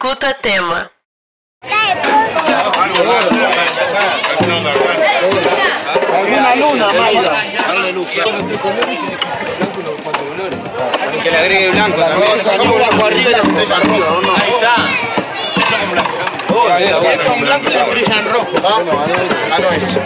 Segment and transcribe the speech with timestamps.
[0.00, 0.88] Escuta tema.
[6.24, 6.88] Una luna,
[11.20, 12.30] Que le agregue blanco también.
[14.36, 14.76] Ahí está.
[17.40, 18.56] blanco y rojo.
[18.62, 19.98] Ah, no, es.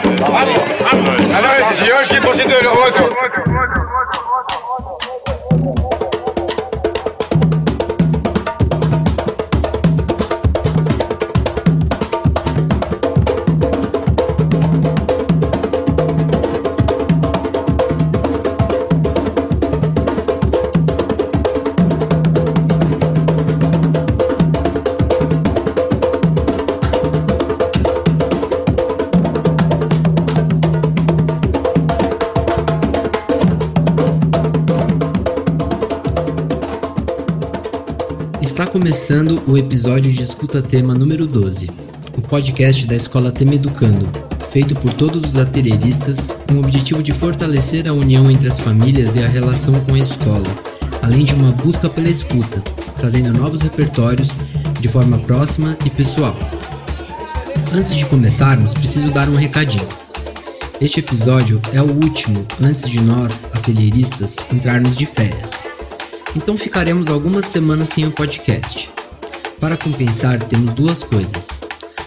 [0.83, 3.11] Vamos, señor 100% de los votos.
[38.83, 41.71] Começando o episódio de Escuta Tema número 12,
[42.19, 44.09] o podcast da Escola Tema Educando,
[44.51, 49.15] feito por todos os atelieristas com o objetivo de fortalecer a união entre as famílias
[49.15, 50.49] e a relação com a escola,
[51.01, 52.61] além de uma busca pela escuta,
[52.97, 54.31] trazendo novos repertórios
[54.81, 56.37] de forma próxima e pessoal.
[57.73, 59.87] Antes de começarmos, preciso dar um recadinho.
[60.81, 65.72] Este episódio é o último antes de nós, atelieristas, entrarmos de férias.
[66.35, 68.91] Então ficaremos algumas semanas sem o podcast.
[69.61, 71.61] Para compensar, temos duas coisas: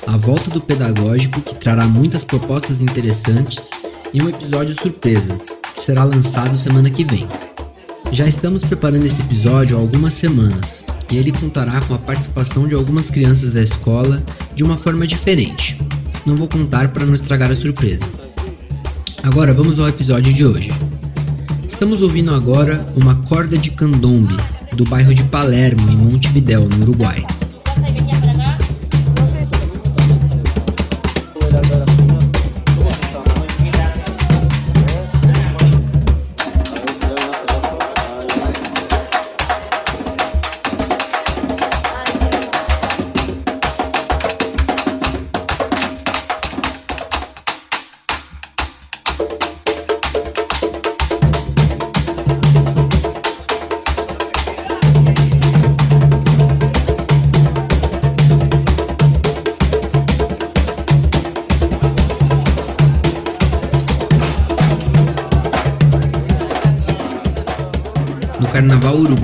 [0.07, 3.69] a volta do pedagógico, que trará muitas propostas interessantes,
[4.13, 5.37] e um episódio surpresa,
[5.73, 7.27] que será lançado semana que vem.
[8.11, 12.73] Já estamos preparando esse episódio há algumas semanas, e ele contará com a participação de
[12.73, 14.23] algumas crianças da escola
[14.55, 15.79] de uma forma diferente.
[16.25, 18.05] Não vou contar para não estragar a surpresa.
[19.21, 20.71] Agora vamos ao episódio de hoje.
[21.75, 24.37] Estamos ouvindo agora uma corda de candombe
[24.77, 27.22] do bairro de Palermo, em Montevidéu, no Uruguai.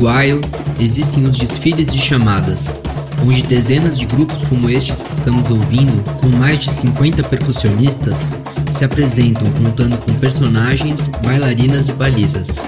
[0.02, 0.42] Uruguaio
[0.80, 2.76] existem os desfiles de chamadas,
[3.24, 8.40] onde dezenas de grupos como estes que estamos ouvindo, com mais de 50 percussionistas,
[8.72, 12.66] se apresentam contando com personagens, bailarinas e balizas.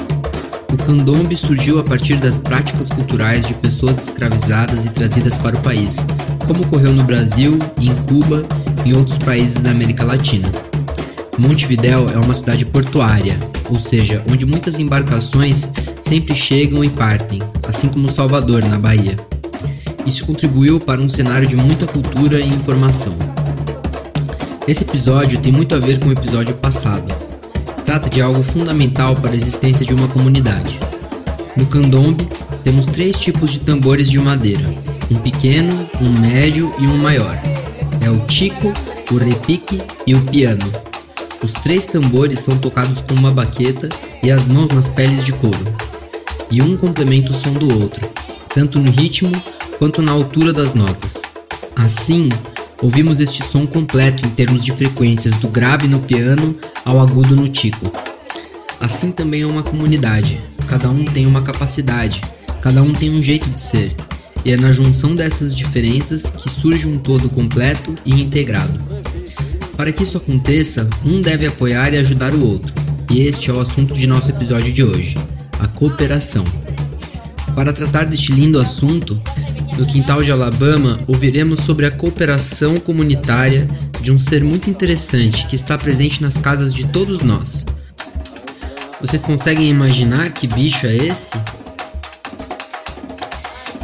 [0.71, 5.61] O candombe surgiu a partir das práticas culturais de pessoas escravizadas e trazidas para o
[5.61, 6.05] país,
[6.45, 8.45] como ocorreu no Brasil, em Cuba
[8.85, 10.51] e em outros países da América Latina.
[11.37, 13.35] Montevidéu é uma cidade portuária,
[13.71, 15.67] ou seja, onde muitas embarcações
[16.03, 19.17] sempre chegam e partem, assim como Salvador, na Bahia.
[20.05, 23.15] Isso contribuiu para um cenário de muita cultura e informação.
[24.67, 27.13] Esse episódio tem muito a ver com o episódio passado.
[27.85, 30.79] Trata de algo fundamental para a existência de uma comunidade.
[31.55, 32.27] No candombe,
[32.63, 34.73] temos três tipos de tambores de madeira:
[35.11, 37.37] um pequeno, um médio e um maior.
[38.01, 38.73] É o tico,
[39.11, 40.65] o repique e o piano.
[41.43, 43.89] Os três tambores são tocados com uma baqueta
[44.23, 45.72] e as mãos nas peles de couro,
[46.53, 48.07] e um complementa o som do outro,
[48.53, 49.31] tanto no ritmo
[49.79, 51.23] quanto na altura das notas.
[51.75, 52.29] Assim,
[52.79, 56.55] ouvimos este som completo em termos de frequências do grave no piano
[56.85, 57.91] ao agudo no tico.
[58.79, 62.21] Assim também é uma comunidade, cada um tem uma capacidade,
[62.61, 63.95] cada um tem um jeito de ser,
[64.45, 68.79] e é na junção dessas diferenças que surge um todo completo e integrado.
[69.75, 72.71] Para que isso aconteça, um deve apoiar e ajudar o outro,
[73.09, 75.17] e este é o assunto de nosso episódio de hoje:
[75.63, 76.43] a cooperação.
[77.55, 79.19] Para tratar deste lindo assunto,
[79.77, 83.67] no quintal de Alabama ouviremos sobre a cooperação comunitária
[84.01, 87.65] de um ser muito interessante que está presente nas casas de todos nós.
[88.99, 91.33] Vocês conseguem imaginar que bicho é esse?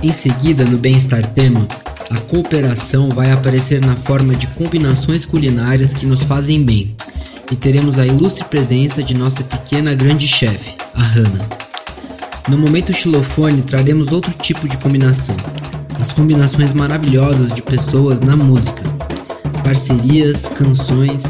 [0.01, 1.67] Em seguida, no Bem-Estar Tema,
[2.09, 6.95] a cooperação vai aparecer na forma de combinações culinárias que nos fazem bem,
[7.51, 11.68] e teremos a ilustre presença de nossa pequena grande chefe, a Hannah.
[12.47, 15.35] No momento xilofone traremos outro tipo de combinação,
[15.99, 18.81] as combinações maravilhosas de pessoas na música,
[19.63, 21.23] parcerias, canções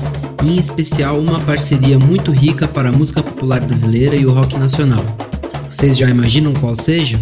[0.43, 4.57] e em especial uma parceria muito rica para a música popular brasileira e o rock
[4.57, 5.03] nacional.
[5.69, 7.19] Vocês já imaginam qual seja?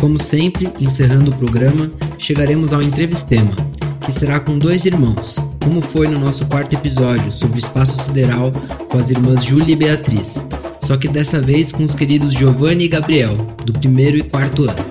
[0.00, 3.52] Como sempre, encerrando o programa, chegaremos ao entrevistema,
[4.00, 8.50] que será com dois irmãos, como foi no nosso quarto episódio sobre o espaço sideral
[8.88, 10.46] com as irmãs Júlia e Beatriz,
[10.90, 14.84] só que dessa vez com os queridos Giovanni e Gabriel, do primeiro e quarto ano.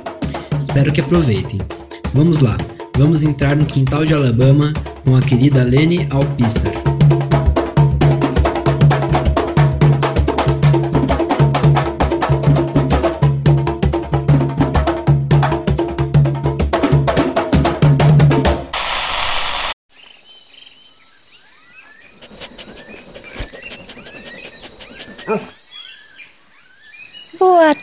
[0.58, 1.60] Espero que aproveitem.
[2.14, 2.58] Vamos lá,
[2.98, 4.72] vamos entrar no quintal de Alabama
[5.04, 6.89] com a querida Lene Alpissar.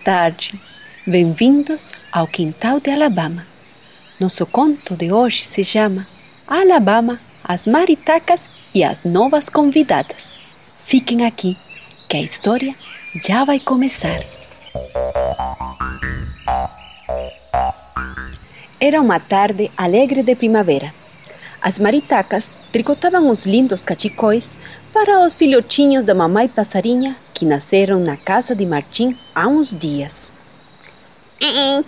[0.07, 0.55] Tarde.
[1.05, 3.45] Bem-vindos ao Quintal de Alabama.
[4.21, 6.07] Nosso conto de hoje se chama
[6.47, 10.39] Alabama, as maritacas e as novas convidadas.
[10.79, 11.57] Fiquem aqui,
[12.09, 12.73] que a história
[13.21, 14.23] já vai começar.
[18.79, 20.95] Era uma tarde alegre de primavera.
[21.61, 24.57] As maritacas tricotavam os lindos cachicóis
[24.97, 30.33] para os filhotinhos da mamãe passarinha que nasceram na casa de Martim há uns dias.
[31.39, 31.85] Hum,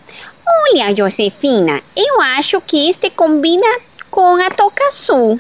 [0.47, 3.67] olha, Josefina, eu acho que este combina
[4.11, 5.39] com a toca azul.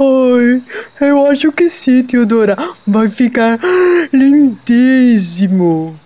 [0.00, 0.60] Ai,
[1.08, 2.56] eu acho que sim, Teodora.
[2.84, 3.60] Vai ficar
[4.12, 5.96] lindíssimo.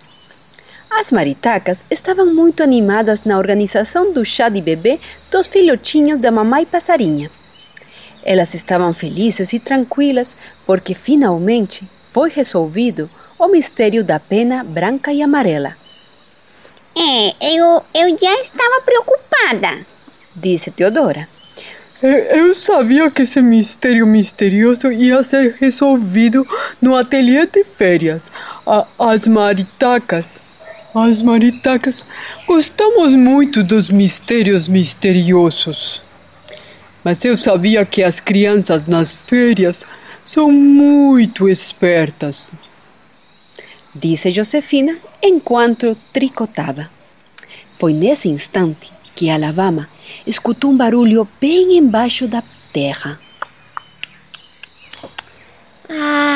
[0.91, 4.99] As maritacas estavam muito animadas na organização do chá de bebê
[5.31, 7.31] dos filhotinhos da mamãe passarinha.
[8.23, 10.35] Elas estavam felizes e tranquilas
[10.65, 15.75] porque finalmente foi resolvido o mistério da pena branca e amarela.
[16.95, 19.79] É, eu, eu já estava preocupada.
[20.35, 21.27] Disse Teodora.
[22.01, 26.45] Eu sabia que esse mistério misterioso ia ser resolvido
[26.81, 28.29] no ateliê de férias.
[28.67, 30.41] A, as maritacas.
[30.93, 32.05] As maritacas
[32.45, 36.02] gostamos muito dos mistérios misteriosos.
[37.03, 39.85] Mas eu sabia que as crianças nas férias
[40.25, 42.51] são muito espertas.
[43.93, 46.89] Disse Josefina enquanto tricotava.
[47.77, 49.87] Foi nesse instante que Alabama
[50.25, 52.41] escutou um barulho bem embaixo da
[52.71, 53.19] terra.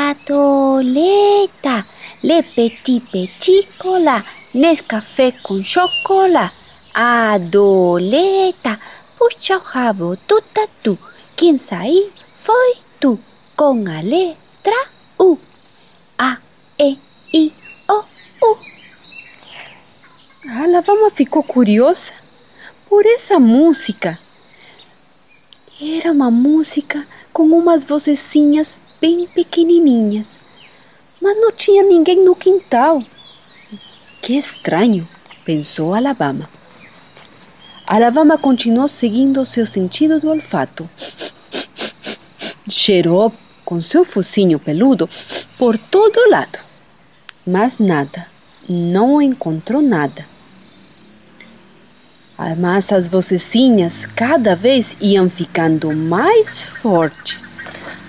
[0.09, 1.85] Adoleta,
[2.21, 4.23] le petit petit cola,
[4.53, 6.55] Nescafé com chocolate.
[6.93, 8.79] Adoleta,
[9.17, 10.97] puxa o rabo do tatu.
[11.35, 13.19] Quem saiu foi tu,
[13.55, 14.87] com a letra
[15.19, 15.37] U.
[16.17, 16.37] A,
[16.79, 16.97] E,
[17.33, 17.53] I,
[17.89, 18.03] O,
[18.45, 18.57] U.
[20.49, 22.13] A Alabama ficou curiosa
[22.87, 24.17] por essa música.
[25.81, 30.37] Era uma música com umas vocecinhas bem pequenininhas,
[31.21, 33.01] mas não tinha ninguém no quintal.
[34.21, 35.07] Que estranho,
[35.45, 36.49] pensou Alabama.
[37.87, 40.89] Alabama continuou seguindo seu sentido do olfato.
[42.69, 45.09] Cheirou com seu focinho peludo
[45.57, 46.59] por todo lado,
[47.45, 48.27] mas nada,
[48.67, 50.25] não encontrou nada.
[52.59, 57.57] Mas as vocecinhas cada vez iam ficando mais fortes.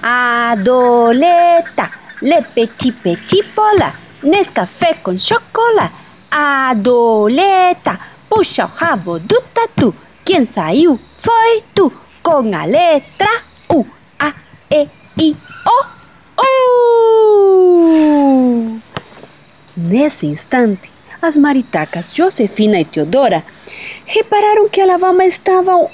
[0.02, 1.88] Adoleta,
[2.20, 5.94] le petit petit pola, Nescafé com chocolate.
[6.30, 7.98] Adoleta,
[8.38, 9.92] puxa o rabo do tatu.
[10.24, 11.92] Quem saiu foi tu,
[12.22, 13.84] com a letra U.
[14.16, 14.32] A,
[14.70, 14.86] E,
[15.18, 15.84] I, O,
[18.70, 18.80] U.
[19.76, 20.88] Nesse instante,
[21.20, 23.42] as maritacas Josefina e Teodora
[24.06, 25.88] repararam que Alabama estava um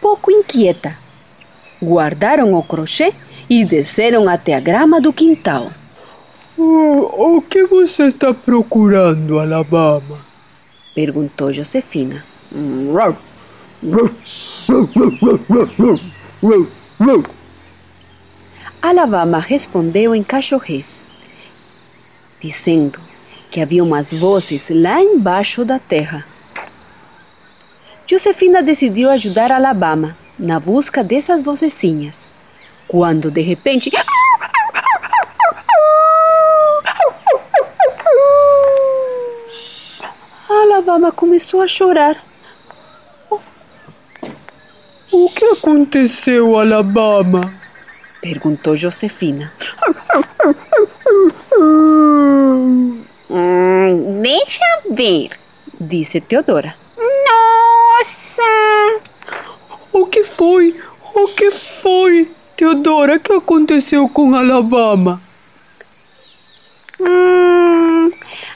[0.00, 0.96] pouco inquieta.
[1.82, 3.12] Guardaram o crochê
[3.50, 5.72] e desceram até a grama do quintal.
[6.56, 10.27] O, o que você está procurando, Alabama?
[10.98, 12.24] Perguntou Josefina.
[18.82, 21.04] Alabama respondeu em cachorrês,
[22.40, 22.98] dizendo
[23.48, 26.26] que havia umas vozes lá embaixo da terra.
[28.04, 32.26] Josefina decidiu ajudar Alabama na busca dessas vocecinhas,
[32.88, 33.88] quando de repente
[40.68, 42.22] Alabama começou a chorar.
[45.10, 47.40] O que aconteceu, Alabama?
[48.20, 49.50] Perguntou Josefina.
[51.58, 53.02] Hum,
[54.20, 55.30] deixa ver,
[55.80, 56.74] Disse Teodora.
[56.98, 58.42] Nossa!
[59.94, 60.78] O que foi?
[61.14, 62.30] O que foi?
[62.56, 65.20] Teodora, o que aconteceu com Alabama?
[67.00, 68.10] Hum,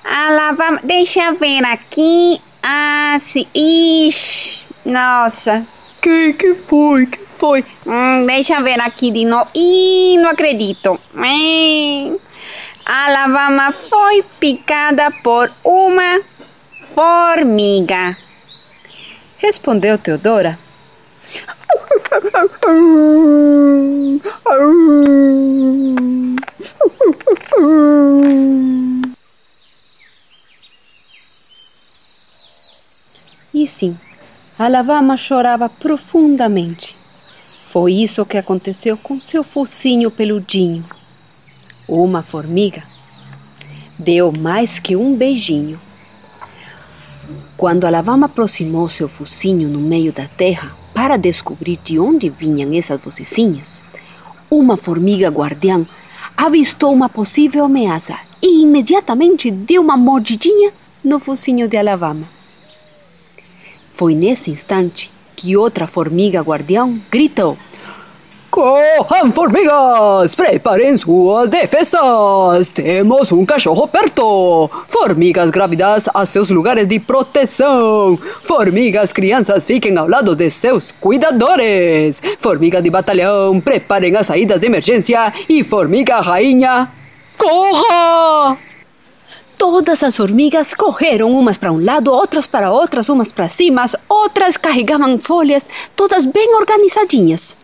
[0.05, 2.41] Alabama, deixa ver aqui.
[2.63, 3.47] Ah, sim.
[3.55, 5.67] Ixi, nossa.
[6.01, 7.07] Que, que foi?
[7.07, 7.65] Que foi?
[7.87, 9.49] Hum, deixa ver aqui de novo.
[9.55, 10.99] Ih, não acredito.
[11.15, 12.19] Hum.
[12.85, 16.21] Alabama foi picada por uma
[16.95, 18.17] formiga.
[19.39, 20.59] Respondeu Teodora.
[33.63, 33.97] E sim,
[34.59, 36.97] Alabama chorava profundamente.
[37.69, 40.85] Foi isso que aconteceu com seu focinho peludinho.
[41.87, 42.83] Uma formiga
[43.97, 45.81] deu mais que um beijinho.
[47.57, 53.01] Quando Alabama aproximou seu focinho no meio da terra para descobrir de onde vinham essas
[53.01, 53.81] vocecinhas,
[54.51, 55.87] uma formiga guardiã
[56.37, 60.73] avistou uma possível ameaça e imediatamente deu uma mordidinha
[61.05, 62.32] no focinho de Alabama.
[64.03, 67.57] Foi nesse instante que outra formiga guardião gritou:
[68.51, 70.35] Corram, formigas!
[70.35, 72.71] Preparem suas defesas!
[72.71, 74.69] Temos um cachorro perto!
[74.89, 78.19] Formigas grávidas a seus lugares de proteção!
[78.43, 82.21] Formigas crianças fiquem ao lado de seus cuidadores!
[82.41, 85.33] Formiga de batalhão, preparem as saídas de emergência!
[85.49, 86.89] E formiga rainha,
[87.39, 88.59] corra!
[89.65, 94.57] Todas as formigas correram umas para um lado, outras para outras, umas para cima, outras
[94.57, 97.57] carregavam folhas, todas bem organizadinhas.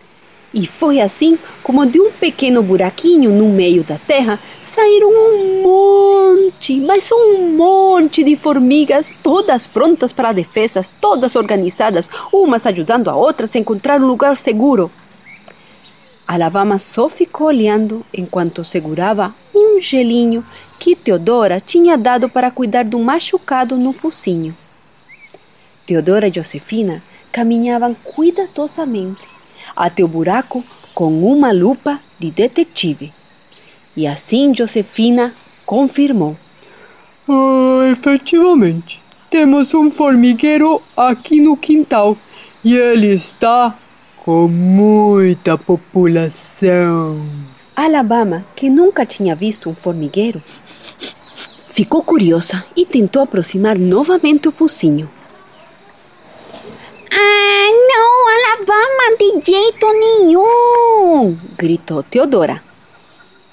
[0.54, 6.78] E foi assim como de um pequeno buraquinho no meio da terra saíram um monte,
[6.78, 13.56] mas um monte de formigas, todas prontas para defesas, todas organizadas, umas ajudando a outras
[13.56, 14.88] a encontrar um lugar seguro.
[16.28, 20.44] Alabama só ficou olhando enquanto segurava um gelinho
[20.78, 24.56] que Teodora tinha dado para cuidar do machucado no focinho.
[25.86, 29.22] Teodora e Josefina caminhavam cuidadosamente
[29.74, 33.12] até o buraco com uma lupa de detetive.
[33.96, 36.36] E assim Josefina confirmou.
[37.28, 42.16] Ah, efetivamente, temos um formigueiro aqui no quintal
[42.64, 43.76] e ele está
[44.16, 47.22] com muita população.
[47.76, 50.42] Alabama, que nunca tinha visto um formigueiro,
[51.78, 55.08] ficou curiosa e tentou aproximar novamente o focinho.
[57.08, 61.38] Ah, não, Alabama, de jeito nenhum!
[61.56, 62.60] gritou Teodora.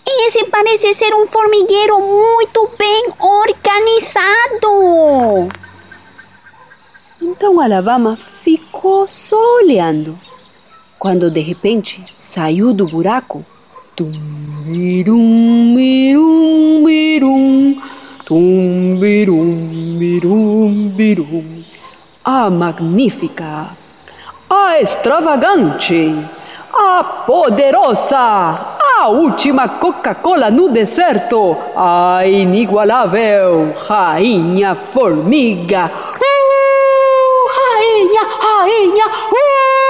[0.03, 4.67] Esse parece ser um formigueiro muito bem organizado.
[7.21, 10.17] Então Alabama ficou só olhando,
[10.97, 13.45] quando de repente saiu do buraco.
[13.95, 14.11] Tum,
[14.65, 17.81] birum, birum, birum,
[18.25, 21.63] tum, birum, birum, birum.
[22.23, 23.69] A magnífica,
[24.49, 26.15] a extravagante,
[26.73, 35.91] a poderosa, a última Coca-Cola no deserto, a inigualável Rainha Formiga.
[36.17, 39.84] Uh, rainha, rainha, uh!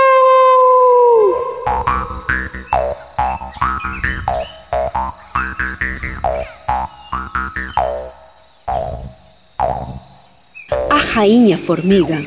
[11.16, 12.26] Rainha formiga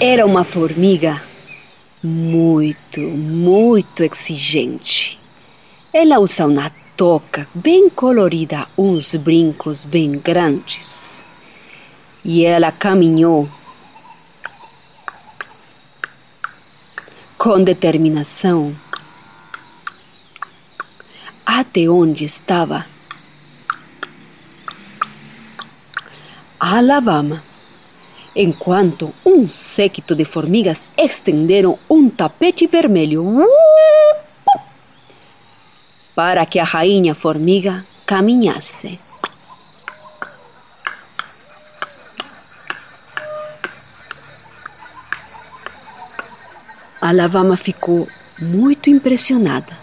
[0.00, 1.22] era uma formiga
[2.02, 5.20] muito, muito exigente.
[5.92, 11.26] Ela usa uma toca bem colorida, uns brincos bem grandes.
[12.24, 13.46] E ela caminhou
[17.36, 18.74] com determinação
[21.44, 22.86] até onde estava
[26.58, 27.49] Alabama
[28.34, 33.44] enquanto um séquito de formigas estenderam um tapete vermelho
[36.14, 38.98] para que a rainha formiga caminhasse.
[47.00, 48.06] Alabama ficou
[48.38, 49.78] muito impressionada.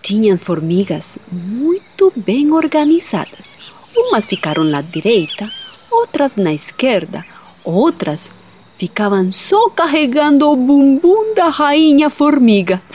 [0.00, 3.54] Tinham formigas muito bem organizadas.
[3.94, 5.50] Umas ficaram na direita,
[5.90, 7.24] outras na esquerda,
[7.64, 8.30] outras
[8.76, 12.80] ficavam só carregando o bumbum da rainha formiga.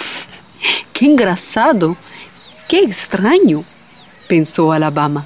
[0.93, 1.95] Que engraçado!
[2.67, 3.65] Que estranho!
[4.29, 5.25] pensou Alabama.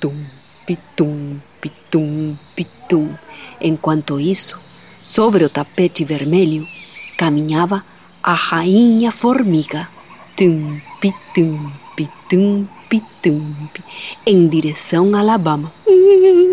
[0.00, 0.16] Tum,
[0.66, 3.14] pitum, pitum, pitum.
[3.60, 4.58] Enquanto isso,
[5.02, 6.66] sobre o tapete vermelho,
[7.16, 7.84] caminhava
[8.22, 9.88] a rainha formiga.
[10.36, 13.54] Tum, pitum, pitum, pitum,
[14.26, 15.72] em direção a Alabama.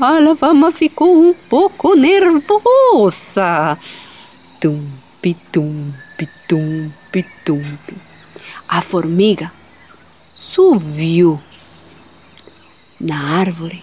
[0.00, 3.78] a Alabama ficou um pouco nervosa.
[4.60, 7.96] Tumpi, tumpi, tumpi, tumpi.
[8.68, 9.52] A formiga
[10.34, 11.40] subiu
[13.00, 13.82] na árvore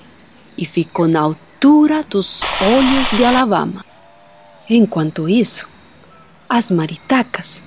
[0.57, 3.85] e ficou na altura dos olhos de Alabama.
[4.69, 5.67] Enquanto isso,
[6.49, 7.63] as maritacas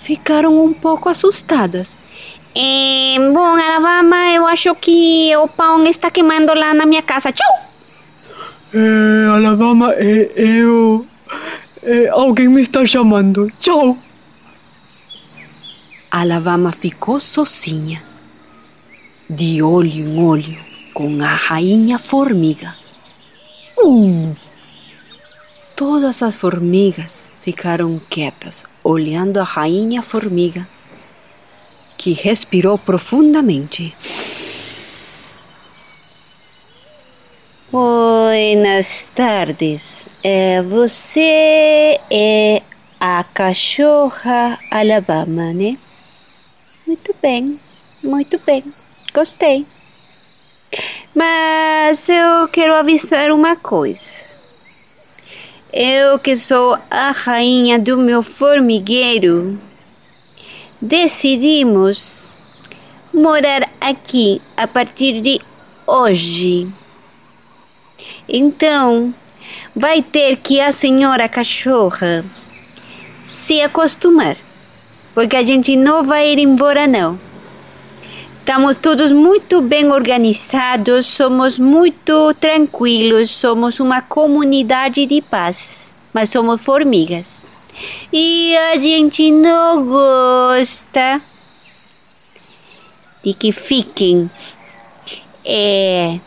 [0.00, 1.98] ficaram um pouco assustadas.
[2.58, 7.30] Eh, bom, Alabama, eu acho que o pão está queimando lá na minha casa.
[7.30, 7.54] Tchau!
[8.72, 11.06] É, Alabama, é, eu.
[11.82, 13.52] É, alguém me está chamando.
[13.60, 13.98] Tchau!
[16.10, 18.02] Alabama ficou sozinha,
[19.28, 20.56] de olho em olho
[20.94, 22.74] com a rainha formiga.
[25.76, 30.66] Todas as formigas ficaram quietas, olhando a rainha formiga,
[31.96, 33.94] que respirou profundamente.
[37.70, 40.08] Buenas tardes.
[40.22, 42.62] É, você é
[43.00, 45.76] a cachorra Alabama, né?
[46.86, 47.58] Muito bem,
[48.02, 48.62] muito bem.
[49.12, 49.66] Gostei.
[51.14, 54.24] Mas eu quero avisar uma coisa.
[55.72, 59.58] Eu que sou a rainha do meu formigueiro,
[60.80, 62.28] decidimos
[63.12, 65.40] morar aqui a partir de
[65.86, 66.68] hoje.
[68.28, 69.14] Então,
[69.74, 72.24] vai ter que a senhora cachorra
[73.24, 74.36] se acostumar,
[75.14, 77.18] porque a gente não vai ir embora não.
[78.38, 86.60] Estamos todos muito bem organizados, somos muito tranquilos, somos uma comunidade de paz, mas somos
[86.60, 87.45] formigas.
[88.12, 91.20] E a gente não gosta
[93.24, 94.30] de que fiquem
[95.44, 96.18] é,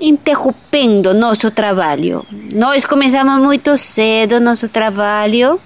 [0.00, 2.24] interrompendo nosso trabalho.
[2.52, 5.60] Nós começamos muito cedo nosso trabalho,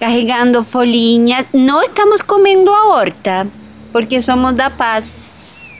[0.00, 1.46] carregando folhinhas.
[1.52, 3.46] Não estamos comendo a horta
[3.92, 5.70] porque somos da paz.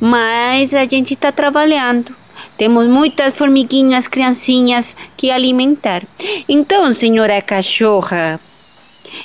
[0.00, 2.21] Mas a gente está trabalhando.
[2.56, 6.06] Temos muitas formiguinhas, criancinhas que alimentar.
[6.48, 8.38] Então, senhora cachorra,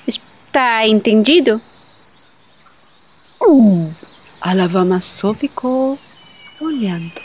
[0.08, 1.62] está entendido?
[4.42, 6.00] A lavama só ficou
[6.60, 7.22] olhando.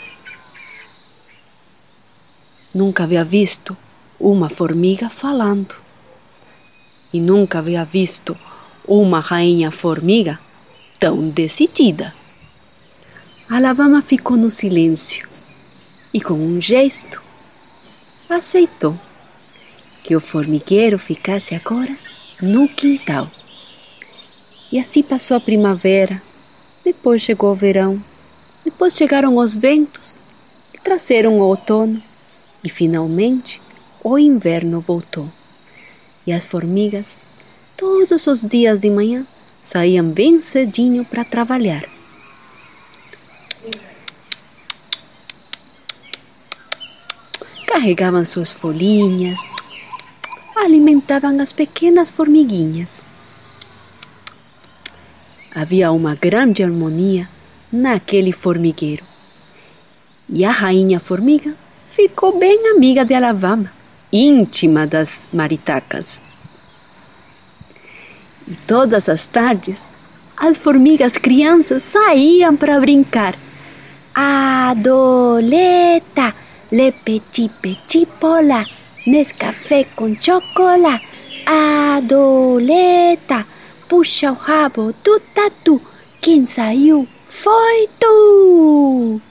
[2.73, 3.75] Nunca havia visto
[4.19, 5.75] uma formiga falando.
[7.11, 8.35] E nunca havia visto
[8.87, 10.39] uma rainha formiga
[10.99, 12.13] tão decidida.
[13.49, 15.32] A lavama ficou no silêncio
[16.13, 17.21] e, com um gesto,
[18.29, 18.97] aceitou
[20.03, 21.97] que o formigueiro ficasse agora
[22.41, 23.29] no quintal.
[24.71, 26.21] E assim passou a primavera,
[26.83, 28.03] depois chegou o verão,
[28.63, 30.19] depois chegaram os ventos
[30.73, 32.01] e trouxeram o outono,
[32.63, 33.61] e finalmente
[34.03, 35.29] o inverno voltou.
[36.25, 37.21] E as formigas,
[37.77, 39.25] todos os dias de manhã,
[39.61, 41.92] saíam bem cedinho para trabalhar.
[47.73, 49.49] Carregavam suas folhinhas,
[50.55, 53.03] alimentavam as pequenas formiguinhas.
[55.55, 57.27] Havia uma grande harmonia
[57.71, 59.03] naquele formigueiro.
[60.29, 61.55] E a rainha formiga
[61.87, 63.73] ficou bem amiga de Alabama,
[64.11, 66.21] íntima das maritacas.
[68.47, 69.83] E todas as tardes,
[70.37, 73.35] as formigas crianças saíam para brincar.
[74.13, 74.75] Adoleta,
[76.73, 78.65] le petit petit pola,
[79.05, 81.05] Nescafé com chocolate.
[81.45, 83.45] Adoleta,
[83.87, 85.79] puxa o rabo do tatu.
[86.19, 89.21] Quem saiu foi tu.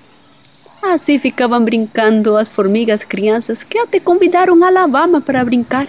[0.83, 5.89] Assim ficavam brincando as formigas crianças que até convidaram a Alabama para brincar.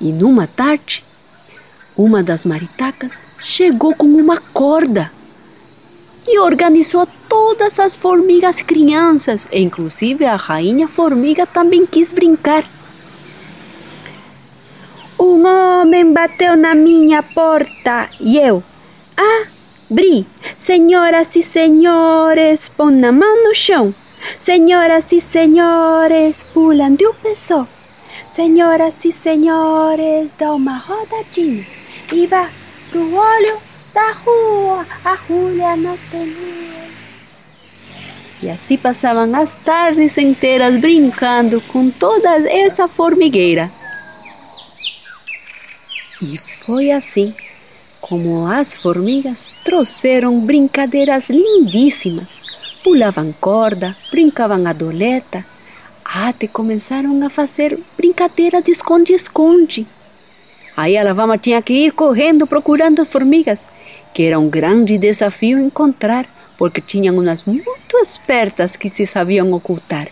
[0.00, 1.04] E numa tarde,
[1.96, 5.10] uma das maritacas chegou com uma corda
[6.28, 12.64] e organizou todas as formigas crianças, inclusive a rainha formiga também quis brincar.
[15.20, 18.62] Um homem bateu na minha porta e eu
[19.14, 20.26] abri.
[20.56, 23.94] Senhoras e senhores, põe na mão no chão.
[24.38, 27.68] Senhoras e senhores, pulam de um pessoal.
[28.30, 31.66] Senhoras e senhores, dá uma rodadinha
[32.10, 32.48] e vá
[32.90, 33.58] pro olho
[33.92, 34.86] da rua.
[35.04, 36.95] A Júlia não tem medo.
[38.46, 43.72] E assim passavam as tardes inteiras brincando com toda essa formigueira.
[46.22, 47.34] E foi assim
[48.00, 52.38] como as formigas trouxeram brincadeiras lindíssimas.
[52.84, 55.44] Pulavam corda, brincavam a doleta,
[56.04, 59.88] até começaram a fazer brincadeira de esconde-esconde.
[60.76, 63.66] Aí a Lavama tinha que ir correndo procurando as formigas,
[64.14, 66.26] que era um grande desafio encontrar,
[66.56, 70.08] porque tinham umas muito espertas que se sabiam ocultar.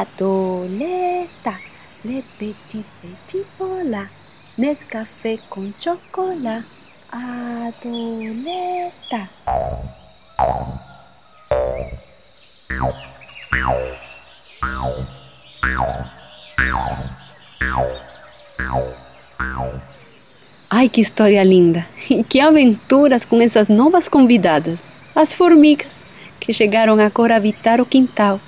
[0.00, 1.58] Adoleta,
[2.04, 4.08] le petit petit bola,
[4.56, 6.64] Nescafé com chocolate,
[7.10, 8.24] Adoleta.
[20.76, 21.86] Ai, que história linda!
[22.10, 26.04] E que aventuras com essas novas convidadas, as formigas,
[26.40, 28.40] que chegaram agora a habitar o quintal.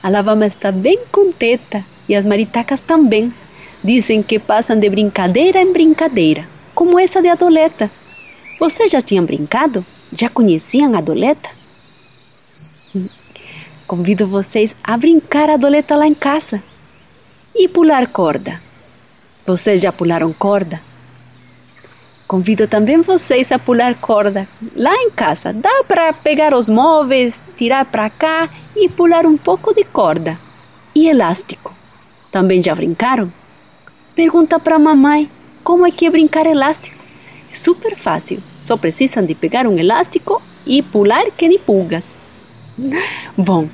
[0.00, 3.34] A lavama está bem contenta e as maritacas também.
[3.82, 7.90] Dizem que passam de brincadeira em brincadeira, como essa de Adoleta.
[8.60, 9.84] Vocês já tinham brincado?
[10.12, 11.50] Já conheciam a Adoleta?
[13.84, 16.62] Convido vocês a brincar a Adoleta lá em casa.
[17.52, 18.62] E pular corda.
[19.44, 20.93] Vocês já pularam corda?
[22.34, 25.52] Convido também vocês a pular corda lá em casa.
[25.52, 30.36] Dá para pegar os móveis, tirar para cá e pular um pouco de corda.
[30.96, 31.72] E elástico.
[32.32, 33.32] Também já brincaram?
[34.16, 35.30] Pergunta para mamãe
[35.62, 36.96] como é que é brincar elástico.
[37.48, 38.42] É super fácil.
[38.64, 42.18] Só precisam de pegar um elástico e pular que nem pulgas.
[43.38, 43.68] Bom,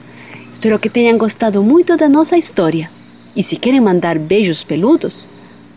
[0.52, 2.90] espero que tenham gostado muito da nossa história.
[3.34, 5.26] E se querem mandar beijos peludos,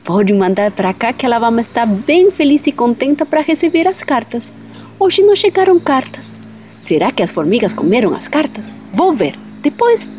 [0.03, 4.03] Pode mandar para cá que ela vai estar bem feliz e contenta para receber as
[4.03, 4.53] cartas.
[4.99, 6.41] Hoje não chegaram cartas.
[6.81, 8.69] Será que as formigas comeram as cartas?
[8.91, 9.35] Vou ver.
[9.61, 10.11] Depois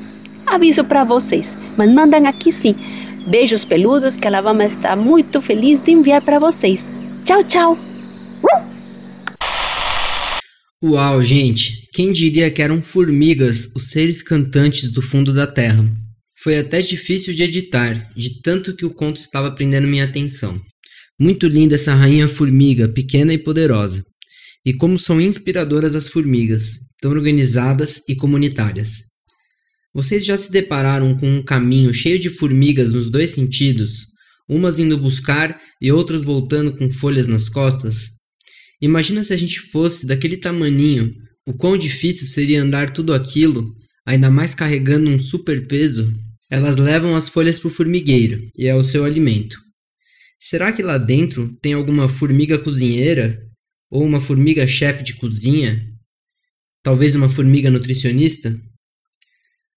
[0.47, 1.59] aviso para vocês.
[1.77, 2.75] Mas mandam aqui sim.
[3.27, 6.91] Beijos peludos que ela vai estar muito feliz de enviar para vocês.
[7.25, 7.79] Tchau, tchau.
[10.83, 11.89] Uau, gente!
[11.95, 15.85] Quem diria que eram formigas os seres cantantes do fundo da terra?
[16.45, 20.61] Foi até difícil de editar, de tanto que o conto estava prendendo minha atenção.
[21.19, 24.05] Muito linda essa rainha formiga, pequena e poderosa.
[24.63, 29.05] E como são inspiradoras as formigas, tão organizadas e comunitárias.
[29.95, 34.09] Vocês já se depararam com um caminho cheio de formigas nos dois sentidos,
[34.47, 38.09] umas indo buscar e outras voltando com folhas nas costas?
[38.83, 41.11] Imagina se a gente fosse daquele tamaninho,
[41.47, 46.13] o quão difícil seria andar tudo aquilo, ainda mais carregando um super peso
[46.51, 49.57] elas levam as folhas para o formigueiro e é o seu alimento.
[50.39, 53.41] Será que lá dentro tem alguma formiga cozinheira?
[53.91, 55.83] Ou uma formiga chefe de cozinha?
[56.83, 58.55] Talvez uma formiga nutricionista?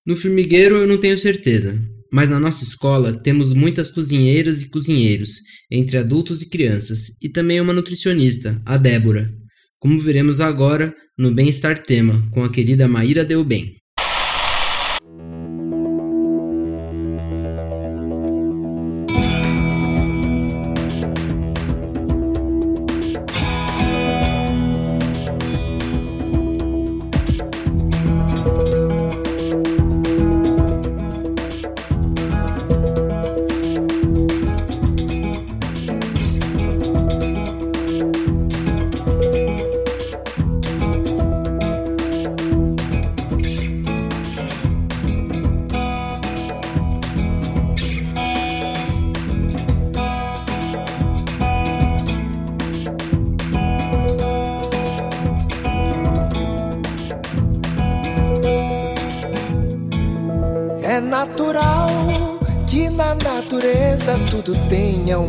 [0.06, 1.80] No formigueiro eu não tenho certeza,
[2.12, 5.40] mas na nossa escola temos muitas cozinheiras e cozinheiros,
[5.72, 9.34] entre adultos e crianças, e também uma nutricionista, a Débora,
[9.80, 13.77] como veremos agora no Bem-Estar Tema, com a querida Maíra Delbem.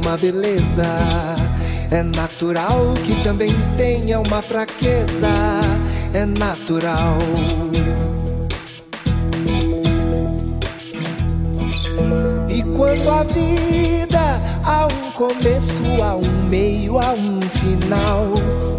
[0.09, 0.83] Uma beleza.
[1.91, 5.29] É natural que também tenha uma fraqueza.
[6.15, 7.19] É natural.
[12.49, 18.33] E quando a vida há um começo, há um meio, há um final,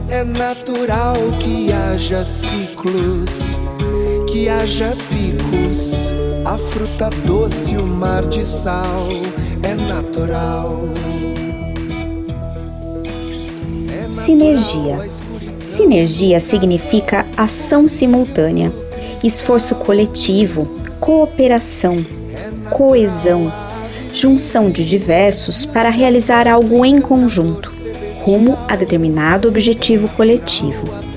[0.09, 3.61] é natural que haja ciclos,
[4.27, 6.11] que haja picos
[6.45, 9.07] a fruta doce, o mar de sal
[9.63, 10.79] é natural.
[13.91, 14.99] É Sinergia.
[15.61, 18.71] Sinergia significa ação simultânea,
[19.23, 20.65] esforço coletivo,
[20.99, 22.05] cooperação,
[22.69, 23.51] coesão,
[24.13, 27.71] junção de diversos para realizar algo em conjunto,
[28.23, 31.08] rumo a determinado objetivo coletivo.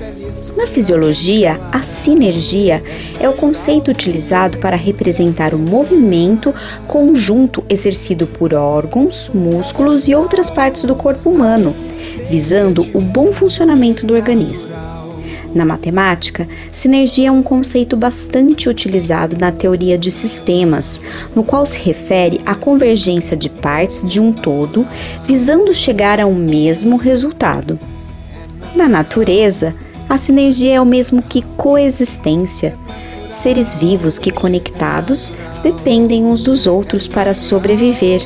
[0.73, 2.83] Fisiologia, a sinergia
[3.19, 6.51] é o conceito utilizado para representar o movimento
[6.87, 11.75] conjunto exercido por órgãos, músculos e outras partes do corpo humano,
[12.27, 14.71] visando o bom funcionamento do organismo.
[15.53, 20.99] Na matemática, Sinergia é um conceito bastante utilizado na teoria de sistemas,
[21.35, 24.87] no qual se refere à convergência de partes de um todo
[25.23, 27.79] visando chegar a um mesmo resultado.
[28.75, 29.75] Na natureza,
[30.13, 32.77] a sinergia é o mesmo que coexistência.
[33.31, 38.21] Seres vivos que conectados dependem uns dos outros para sobreviver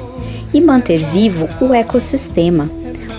[0.54, 2.70] e manter vivo o ecossistema,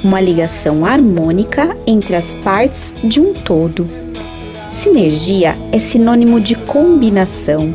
[0.05, 3.87] uma ligação harmônica entre as partes de um todo.
[4.71, 7.75] Sinergia é sinônimo de combinação,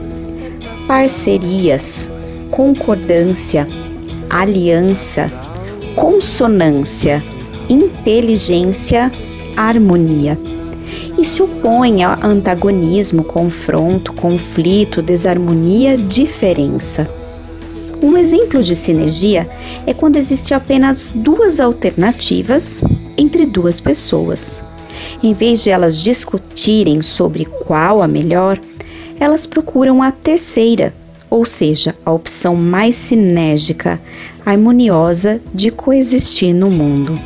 [0.86, 2.08] parcerias,
[2.52, 3.68] concordância,
[4.30, 5.28] aliança,
[5.96, 7.24] consonância,
[7.68, 9.12] inteligência,
[9.58, 10.38] harmonia.
[11.24, 17.10] Se opõe a antagonismo, confronto, conflito, desarmonia, diferença.
[18.02, 19.50] Um exemplo de sinergia
[19.88, 22.82] é quando existe apenas duas alternativas
[23.18, 24.62] entre duas pessoas.
[25.24, 28.60] Em vez de elas discutirem sobre qual a melhor,
[29.20, 30.94] elas procuram a terceira,
[31.30, 34.00] ou seja, a opção mais sinérgica,
[34.46, 37.18] harmoniosa de coexistir no mundo.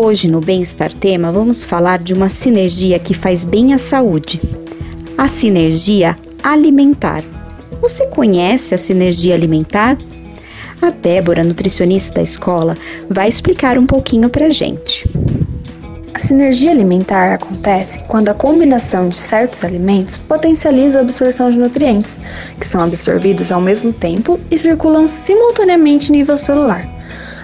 [0.00, 4.40] Hoje no Bem-Estar Tema vamos falar de uma sinergia que faz bem à saúde,
[5.18, 7.24] a sinergia alimentar.
[7.80, 9.98] Você conhece a sinergia alimentar?
[10.80, 12.76] A Débora, nutricionista da escola,
[13.10, 15.04] vai explicar um pouquinho pra gente.
[16.14, 22.16] A sinergia alimentar acontece quando a combinação de certos alimentos potencializa a absorção de nutrientes,
[22.58, 26.88] que são absorvidos ao mesmo tempo e circulam simultaneamente em nível celular.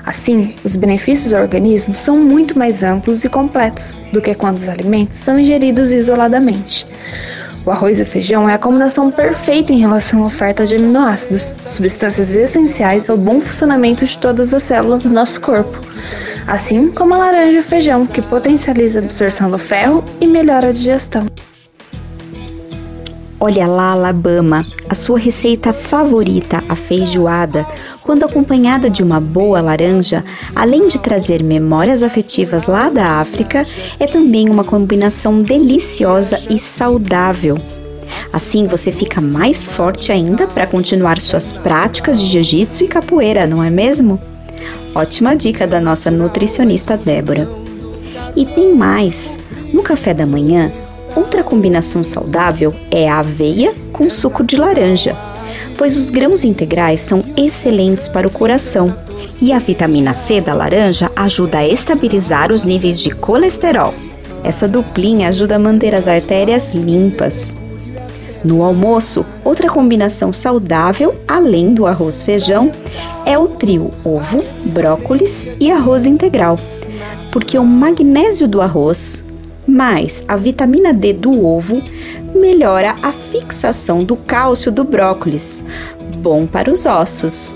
[0.05, 4.69] Assim, os benefícios ao organismo são muito mais amplos e completos do que quando os
[4.69, 6.87] alimentos são ingeridos isoladamente.
[7.64, 11.55] O arroz e o feijão é a combinação perfeita em relação à oferta de aminoácidos,
[11.64, 15.81] substâncias essenciais ao bom funcionamento de todas as células do nosso corpo
[16.47, 20.69] assim como a laranja e o feijão, que potencializa a absorção do ferro e melhora
[20.69, 21.27] a digestão.
[23.40, 27.66] Olha lá, Alabama, a sua receita favorita, a feijoada,
[28.01, 33.66] quando acompanhada de uma boa laranja, além de trazer memórias afetivas lá da África,
[33.99, 37.59] é também uma combinação deliciosa e saudável.
[38.33, 43.62] Assim você fica mais forte ainda para continuar suas práticas de jiu-jitsu e capoeira, não
[43.62, 44.20] é mesmo?
[44.94, 47.49] Ótima dica da nossa nutricionista Débora.
[48.37, 49.38] E tem mais:
[49.73, 50.70] no café da manhã,
[51.16, 55.16] outra combinação saudável é a aveia com suco de laranja,
[55.77, 58.94] pois os grãos integrais são excelentes para o coração
[59.40, 63.94] e a vitamina C da laranja ajuda a estabilizar os níveis de colesterol.
[64.42, 67.57] Essa duplinha ajuda a manter as artérias limpas.
[68.44, 72.70] No almoço, outra combinação saudável, além do arroz feijão,
[73.24, 76.59] é o trio ovo, brócolis e arroz integral,
[77.33, 79.24] porque o magnésio do arroz
[79.66, 81.83] mais a vitamina D do ovo
[82.35, 85.64] melhora a fixação do cálcio do brócolis,
[86.18, 87.55] bom para os ossos.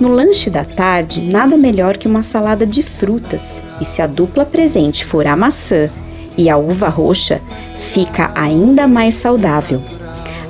[0.00, 4.44] No lanche da tarde, nada melhor que uma salada de frutas, e se a dupla
[4.44, 5.88] presente for a maçã
[6.36, 7.40] e a uva roxa,
[7.78, 9.80] fica ainda mais saudável.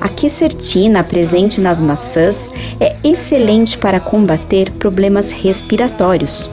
[0.01, 6.51] A quercetina presente nas maçãs é excelente para combater problemas respiratórios.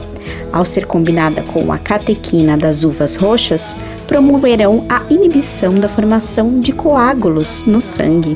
[0.51, 6.73] Ao ser combinada com a catequina das uvas roxas, promoverão a inibição da formação de
[6.73, 8.35] coágulos no sangue.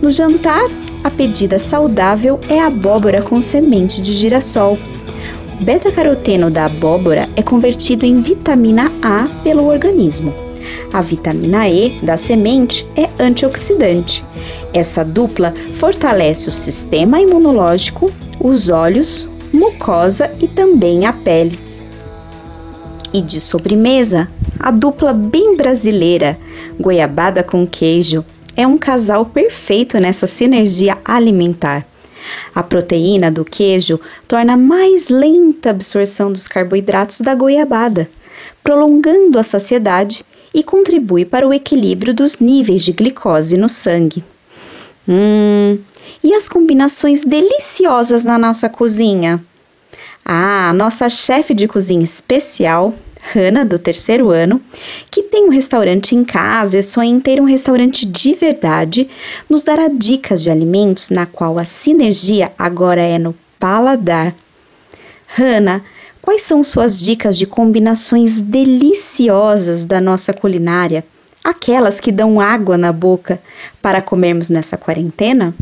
[0.00, 0.68] No jantar,
[1.02, 4.78] a pedida saudável é abóbora com semente de girassol.
[5.60, 10.32] O beta-caroteno da abóbora é convertido em vitamina A pelo organismo.
[10.92, 14.24] A vitamina E da semente é antioxidante.
[14.72, 21.58] Essa dupla fortalece o sistema imunológico, os olhos, mucosa e também a pele.
[23.12, 24.28] E de sobremesa,
[24.58, 26.38] a dupla bem brasileira,
[26.78, 28.24] goiabada com queijo,
[28.56, 31.86] é um casal perfeito nessa sinergia alimentar.
[32.54, 38.08] A proteína do queijo torna mais lenta a absorção dos carboidratos da goiabada,
[38.62, 44.24] prolongando a saciedade e contribui para o equilíbrio dos níveis de glicose no sangue.
[45.08, 45.78] Hum,
[46.26, 49.40] e as combinações deliciosas na nossa cozinha?
[50.24, 52.92] Ah, nossa chefe de cozinha especial,
[53.32, 54.60] Hannah, do terceiro ano,
[55.08, 59.08] que tem um restaurante em casa e sonha em ter um restaurante de verdade,
[59.48, 64.34] nos dará dicas de alimentos na qual a sinergia agora é no paladar.
[65.28, 65.80] Hannah,
[66.20, 71.06] Quais são suas dicas de combinações deliciosas da nossa culinária?
[71.44, 73.40] Aquelas que dão água na boca
[73.80, 75.54] para comermos nessa quarentena?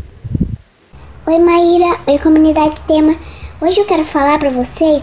[1.27, 1.97] Oi, Maíra.
[2.05, 3.15] Oi, comunidade tema.
[3.59, 5.01] Hoje eu quero falar para vocês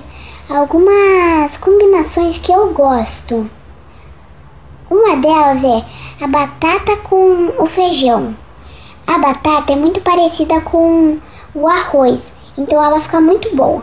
[0.49, 3.51] algumas combinações que eu gosto.
[4.89, 8.37] Uma delas é a batata com o feijão.
[9.05, 11.19] A batata é muito parecida com
[11.57, 12.21] o arroz,
[12.57, 13.83] então ela fica muito boa.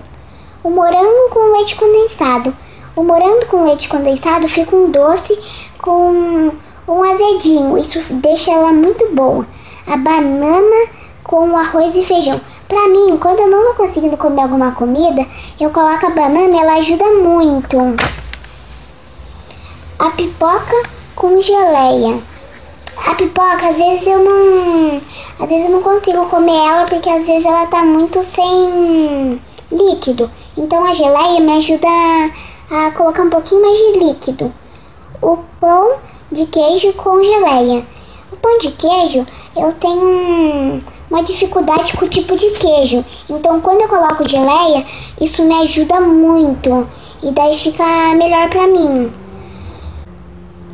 [0.63, 2.56] O morango com leite condensado.
[2.95, 5.38] O morango com leite condensado fica um doce
[5.78, 6.54] com
[6.88, 9.45] um azedinho, isso deixa ela muito boa.
[9.86, 10.88] A banana
[11.30, 12.42] com arroz e feijão.
[12.68, 15.24] Pra mim, quando eu não tô conseguindo comer alguma comida,
[15.60, 17.78] eu coloco a banana e ela ajuda muito.
[20.00, 22.20] A pipoca com geleia.
[23.06, 25.00] A pipoca, às vezes eu não.
[25.39, 29.39] Às vezes eu não consigo comer ela porque às vezes ela tá muito sem
[29.72, 30.32] líquido.
[30.58, 31.88] Então a geleia me ajuda
[32.72, 34.52] a, colocar um pouquinho mais de líquido.
[35.22, 35.92] O pão
[36.32, 37.86] de queijo com geleia.
[38.32, 43.04] O pão de queijo, eu tenho uma dificuldade com o tipo de queijo.
[43.30, 44.86] Então, quando eu coloco geleia,
[45.19, 46.88] isso me ajuda muito.
[47.24, 47.84] E daí fica
[48.15, 49.12] melhor pra mim.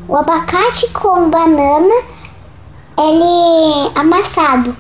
[0.08, 1.96] O abacate com banana,
[2.98, 4.76] ele amassado,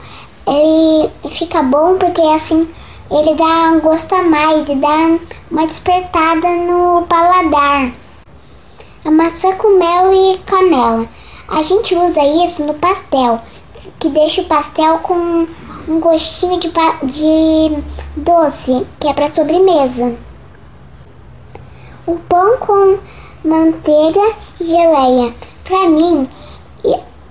[0.45, 2.67] ele fica bom porque assim
[3.09, 5.17] ele dá um gosto a mais e dá
[5.51, 7.91] uma despertada no paladar.
[9.03, 11.07] A maçã com mel e canela.
[11.47, 13.39] A gente usa isso no pastel,
[14.05, 15.47] que deixa o pastel com
[15.87, 17.83] um gostinho de, de
[18.15, 20.15] doce, que é para sobremesa.
[22.05, 22.99] O pão com
[23.43, 24.21] manteiga
[24.61, 25.33] e geleia.
[25.63, 26.29] Para mim,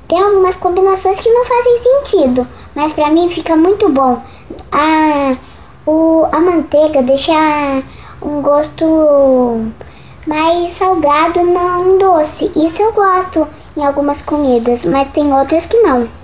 [0.09, 4.21] tem algumas combinações que não fazem sentido, mas para mim fica muito bom.
[4.73, 5.37] A,
[5.87, 7.33] o, a manteiga deixa
[8.21, 9.71] um gosto
[10.27, 12.51] mais salgado, não doce.
[12.57, 16.24] Isso eu gosto em algumas comidas, mas tem outras que não.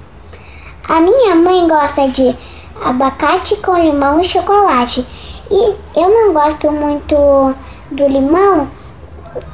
[0.89, 2.37] A minha mãe gosta de
[2.83, 5.07] abacate com limão e chocolate.
[5.51, 7.55] E eu não gosto muito
[7.91, 8.69] do limão,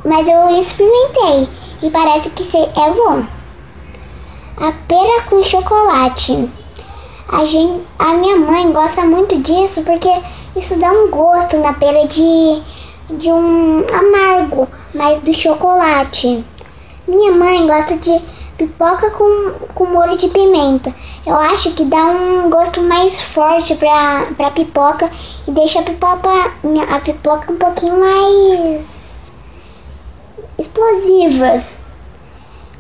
[0.05, 1.49] mas eu experimentei
[1.83, 3.25] e parece que é bom.
[4.57, 6.49] A pera com chocolate.
[7.29, 10.11] A, gente, a minha mãe gosta muito disso porque
[10.55, 12.63] isso dá um gosto na pera de
[13.11, 16.45] de um amargo, mas do chocolate.
[17.07, 18.21] Minha mãe gosta de
[18.57, 20.95] pipoca com, com molho de pimenta.
[21.27, 25.11] Eu acho que dá um gosto mais forte pra, pra pipoca
[25.47, 26.29] e deixa a pipoca,
[26.91, 29.31] a pipoca um pouquinho mais
[30.59, 31.63] explosiva.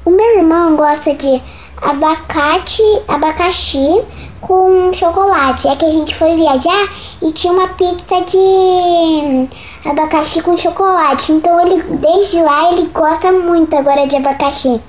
[0.04, 1.42] O meu irmão gosta de
[1.82, 4.02] abacate, abacaxi
[4.40, 5.68] com chocolate.
[5.68, 6.88] É que a gente foi viajar
[7.22, 9.48] e tinha uma pizza de
[9.84, 11.32] abacaxi com chocolate.
[11.32, 14.80] Então ele desde lá ele gosta muito agora de abacaxi.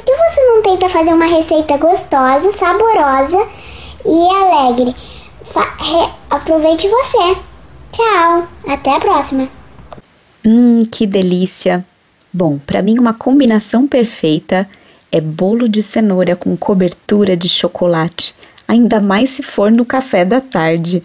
[0.00, 3.46] Por que você não tenta fazer uma receita gostosa, saborosa
[4.06, 4.96] e alegre?
[5.52, 5.76] Fa
[6.30, 7.36] aproveite você.
[7.92, 9.46] Tchau, até a próxima.
[10.42, 11.84] Hum, que delícia.
[12.32, 14.66] Bom, para mim uma combinação perfeita
[15.12, 18.34] é bolo de cenoura com cobertura de chocolate,
[18.66, 21.04] ainda mais se for no café da tarde.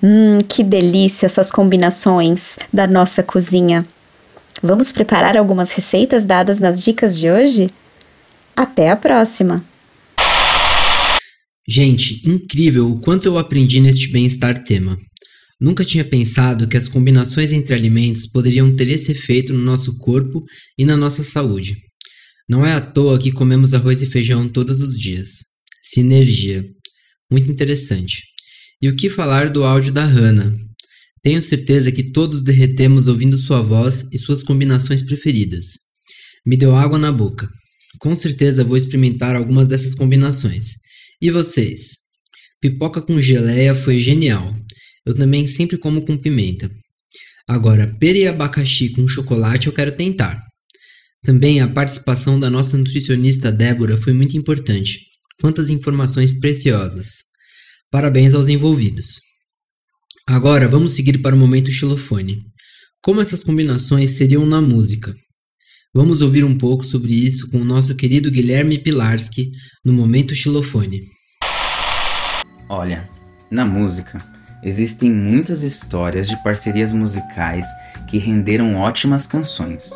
[0.00, 3.84] Hum, que delícia essas combinações da nossa cozinha.
[4.62, 7.68] Vamos preparar algumas receitas dadas nas dicas de hoje?
[8.56, 9.64] Até a próxima!
[11.68, 14.98] Gente, incrível o quanto eu aprendi neste bem-estar tema.
[15.60, 20.44] Nunca tinha pensado que as combinações entre alimentos poderiam ter esse efeito no nosso corpo
[20.76, 21.76] e na nossa saúde.
[22.48, 25.44] Não é à toa que comemos arroz e feijão todos os dias.
[25.82, 26.64] Sinergia.
[27.30, 28.22] Muito interessante.
[28.82, 30.56] E o que falar do áudio da Hannah?
[31.22, 35.66] Tenho certeza que todos derretemos ouvindo sua voz e suas combinações preferidas.
[36.44, 37.48] Me deu água na boca.
[38.00, 40.76] Com certeza vou experimentar algumas dessas combinações.
[41.20, 41.98] E vocês?
[42.58, 44.54] Pipoca com geleia foi genial.
[45.04, 46.70] Eu também sempre como com pimenta.
[47.46, 50.42] Agora, pera e abacaxi com chocolate eu quero tentar.
[51.22, 55.00] Também a participação da nossa nutricionista Débora foi muito importante.
[55.38, 57.24] Quantas informações preciosas!
[57.90, 59.20] Parabéns aos envolvidos.
[60.26, 62.38] Agora vamos seguir para o momento xilofone.
[63.02, 65.14] Como essas combinações seriam na música?
[65.92, 69.50] Vamos ouvir um pouco sobre isso com o nosso querido Guilherme Pilarski
[69.84, 71.02] no momento xilofone.
[72.68, 73.10] Olha,
[73.50, 74.24] na música
[74.62, 77.66] existem muitas histórias de parcerias musicais
[78.08, 79.90] que renderam ótimas canções.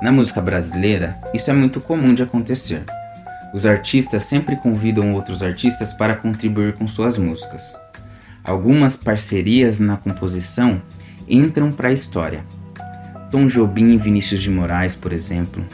[0.00, 2.82] Na música brasileira, isso é muito comum de acontecer.
[3.52, 7.76] Os artistas sempre convidam outros artistas para contribuir com suas músicas.
[8.42, 10.80] Algumas parcerias na composição
[11.28, 12.42] entram para a história.
[13.30, 15.64] Tom Jobim e Vinícius de Moraes, por exemplo,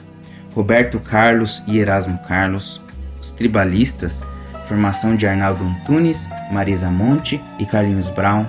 [0.54, 2.80] Roberto Carlos e Erasmo Carlos,
[3.20, 4.26] os Tribalistas,
[4.66, 8.44] formação de Arnaldo Antunes, Marisa Monte e Carlinhos Brown,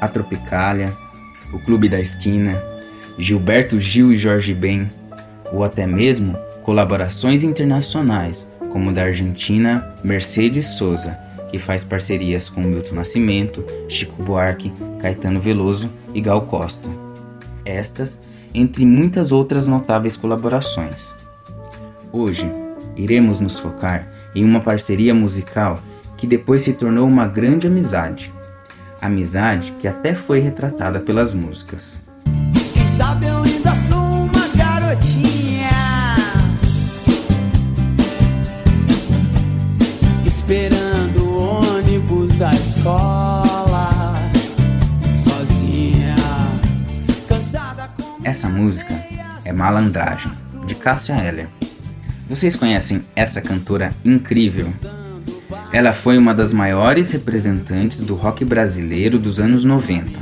[0.00, 0.92] a Tropicália,
[1.52, 2.60] o Clube da Esquina,
[3.18, 4.90] Gilberto Gil e Jorge Ben,
[5.52, 11.18] ou até mesmo colaborações internacionais, como da Argentina Mercedes Souza,
[11.50, 16.88] que faz parcerias com Milton Nascimento, Chico Buarque, Caetano Veloso e Gal Costa.
[17.64, 18.22] Estas,
[18.54, 21.14] entre muitas outras notáveis colaborações.
[22.12, 22.50] Hoje,
[22.96, 25.78] iremos nos focar em uma parceria musical
[26.16, 28.32] que depois se tornou uma grande amizade.
[29.00, 32.00] Amizade que até foi retratada pelas músicas.
[40.24, 43.27] Esperando o ônibus da escola
[48.28, 48.94] Essa música
[49.42, 50.30] é Malandragem,
[50.66, 51.48] de Cássia Eller.
[52.28, 54.68] Vocês conhecem essa cantora incrível?
[55.72, 60.20] Ela foi uma das maiores representantes do rock brasileiro dos anos 90.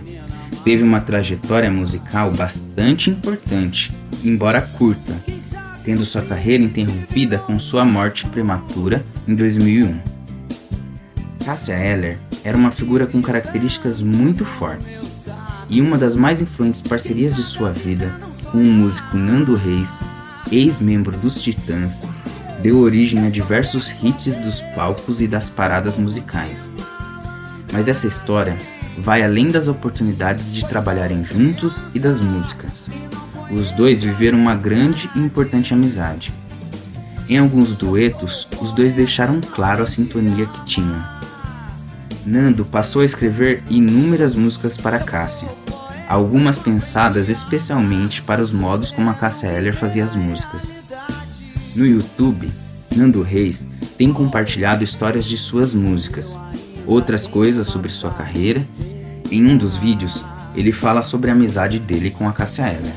[0.62, 3.92] Teve uma trajetória musical bastante importante,
[4.22, 5.12] embora curta,
[5.82, 10.15] tendo sua carreira interrompida com sua morte prematura em 2001.
[11.47, 15.28] Cássia Eller era uma figura com características muito fortes,
[15.70, 18.11] e uma das mais influentes parcerias de sua vida
[18.51, 20.03] com o músico Nando Reis
[20.51, 22.03] ex-membro dos Titãs,
[22.61, 26.72] deu origem a diversos hits dos palcos e das paradas musicais.
[27.72, 28.57] Mas essa história
[28.99, 32.90] vai além das oportunidades de trabalharem juntos e das músicas.
[33.53, 36.34] Os dois viveram uma grande e importante amizade.
[37.28, 41.15] Em alguns duetos, os dois deixaram claro a sintonia que tinham.
[42.27, 45.49] Nando passou a escrever inúmeras músicas para Cássia,
[46.09, 50.77] algumas pensadas especialmente para os modos como a Cássia Eller fazia as músicas.
[51.77, 52.51] No YouTube,
[52.97, 56.37] Nando Reis tem compartilhado histórias de suas músicas,
[56.85, 58.66] outras coisas sobre sua carreira.
[59.31, 60.24] Em um dos vídeos,
[60.57, 62.95] ele fala sobre a amizade dele com a Cássia Eller.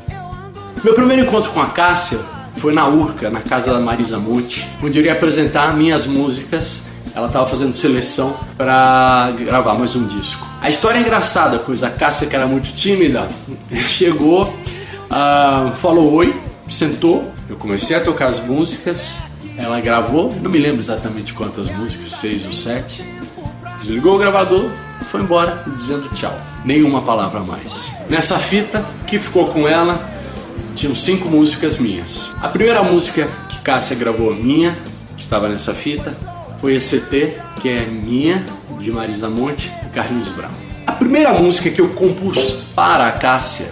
[0.84, 2.18] Meu primeiro encontro com a Cássia
[2.54, 6.90] foi na Urca, na casa da Marisa Monte, onde eu iria apresentar minhas músicas.
[7.16, 10.46] Ela estava fazendo seleção para gravar mais um disco.
[10.62, 13.28] A história é engraçada, pois a Cássia, que era muito tímida,
[13.88, 16.36] chegou, uh, falou oi,
[16.70, 19.22] sentou, eu comecei a tocar as músicas,
[19.58, 23.04] ela gravou, não me lembro exatamente quantas músicas, seis ou sete,
[23.80, 24.70] desligou o gravador,
[25.10, 27.92] foi embora dizendo tchau, nenhuma palavra mais.
[28.10, 30.00] Nessa fita que ficou com ela,
[30.76, 32.32] tinham cinco músicas minhas.
[32.42, 34.78] A primeira música que Cássia gravou minha,
[35.16, 36.16] que estava nessa fita,
[36.60, 38.44] foi ECT, que é minha,
[38.80, 40.52] de Marisa Monte e Carlinhos Brown.
[40.86, 43.70] A primeira música que eu compus para a Cássia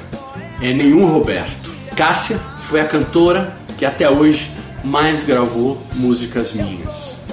[0.61, 1.71] é Nenhum Roberto.
[1.95, 4.51] Cássia foi a cantora que até hoje
[4.83, 7.23] mais gravou músicas minhas.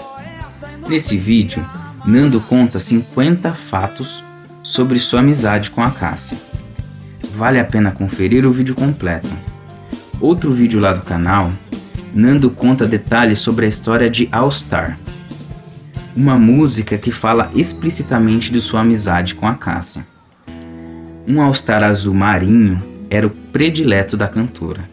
[0.88, 1.64] Nesse vídeo,
[2.04, 4.24] Nando conta 50 fatos
[4.62, 6.38] sobre sua amizade com a Cássia.
[7.34, 9.28] Vale a pena conferir o vídeo completo.
[10.20, 11.52] Outro vídeo lá do canal,
[12.14, 14.98] Nando conta detalhes sobre a história de All Star,
[16.16, 20.06] uma música que fala explicitamente de sua amizade com a Cássia.
[21.26, 24.88] Um All-Star azul marinho era o predileto da cantora.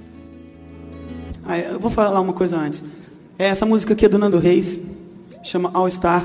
[1.46, 2.84] Ah, eu vou falar uma coisa antes.
[3.38, 4.80] É, essa música aqui é do Nando Reis,
[5.44, 6.24] chama All Star.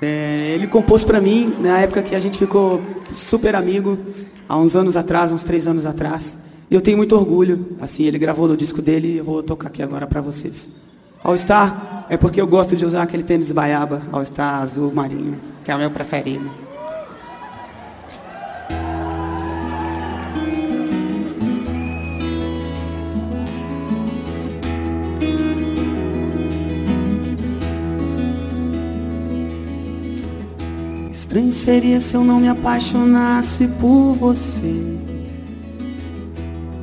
[0.00, 3.98] É, ele compôs para mim na época que a gente ficou super amigo,
[4.48, 6.36] há uns anos atrás, uns três anos atrás.
[6.70, 7.76] E eu tenho muito orgulho.
[7.80, 10.68] Assim, ele gravou no disco dele e eu vou tocar aqui agora para vocês.
[11.22, 15.38] All Star é porque eu gosto de usar aquele tênis baiaba, All Star azul marinho,
[15.64, 16.48] que é o meu preferido.
[31.10, 34.96] Estranho seria se eu não me apaixonasse por você.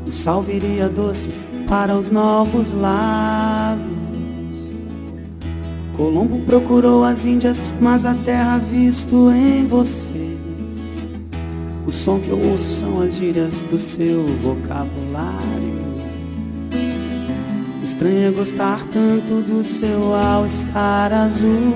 [0.06, 1.30] O sal viria doce
[1.68, 4.03] para os novos lábios.
[5.96, 10.38] Colombo procurou as Índias, mas a terra visto em você.
[11.86, 15.84] O som que eu ouço são as gírias do seu vocabulário.
[17.84, 21.74] Estranho é gostar tanto do seu all-star azul.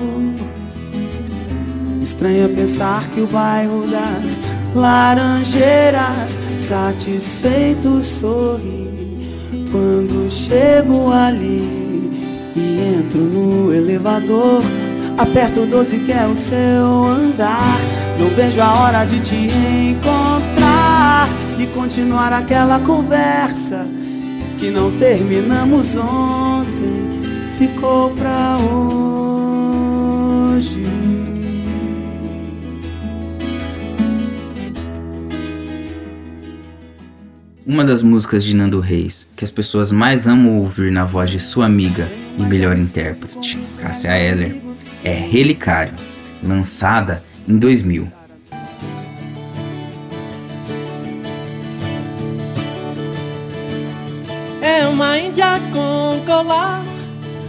[2.02, 4.38] Estranho é pensar que o bairro das
[4.74, 8.88] Laranjeiras satisfeito sorri
[9.70, 11.77] quando chego ali
[12.88, 14.62] entro no elevador.
[15.18, 17.78] Aperto 12 que é o seu andar.
[18.18, 21.28] Não vejo a hora de te encontrar
[21.58, 23.86] e continuar aquela conversa
[24.58, 27.20] que não terminamos ontem.
[27.58, 28.98] Ficou pra hoje.
[37.66, 41.38] Uma das músicas de Nando Reis que as pessoas mais amam ouvir na voz de
[41.38, 42.08] sua amiga
[42.38, 44.56] e melhor intérprete, Cássia Eller,
[45.04, 45.92] é Relicário,
[46.42, 48.08] lançada em 2000.
[54.62, 56.84] É uma índia com colar,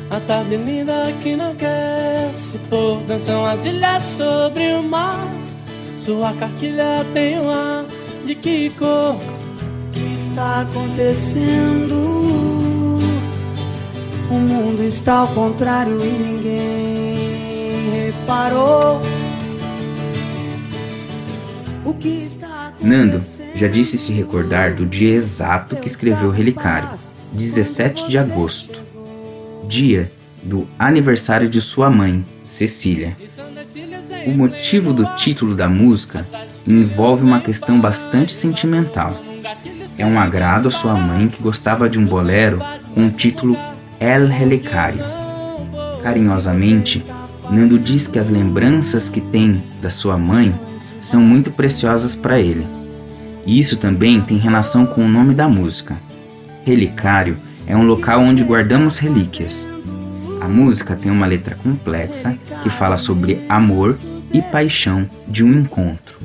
[0.09, 3.01] a tarde linda que não quer se pôr.
[3.03, 5.27] Dançam as ilhas sobre o mar,
[5.97, 7.85] sua cartilha tem um ar
[8.25, 9.15] de que cor?
[9.91, 12.28] que está acontecendo?
[14.29, 19.01] O mundo está ao contrário e ninguém reparou.
[21.83, 23.19] O que está Nando
[23.55, 26.89] já disse se recordar do dia exato que escreveu o Relicário,
[27.33, 28.81] 17 de agosto,
[29.67, 30.11] dia
[30.43, 33.17] do aniversário de sua mãe, Cecília.
[34.25, 36.25] O motivo do título da música
[36.67, 39.19] envolve uma questão bastante sentimental.
[39.97, 42.59] É um agrado à sua mãe que gostava de um bolero
[42.93, 43.57] com o título
[43.99, 45.03] El Relicário.
[46.01, 47.03] Carinhosamente,
[47.51, 50.53] Nando diz que as lembranças que tem da sua mãe
[51.01, 52.65] são muito preciosas para ele.
[53.45, 55.97] E isso também tem relação com o nome da música.
[56.63, 57.37] Relicário
[57.67, 59.67] é um local onde guardamos relíquias.
[60.39, 63.97] A música tem uma letra complexa que fala sobre amor
[64.33, 66.18] e paixão de um encontro.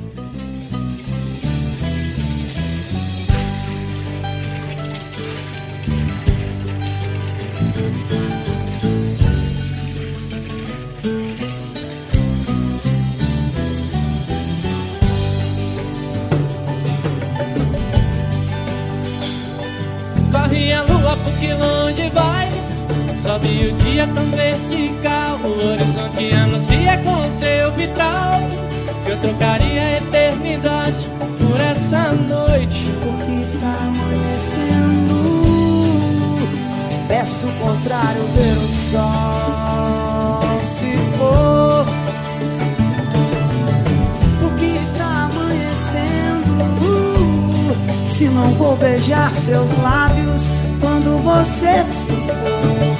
[48.15, 50.47] Se não vou beijar seus lábios
[50.79, 52.95] Quando você se for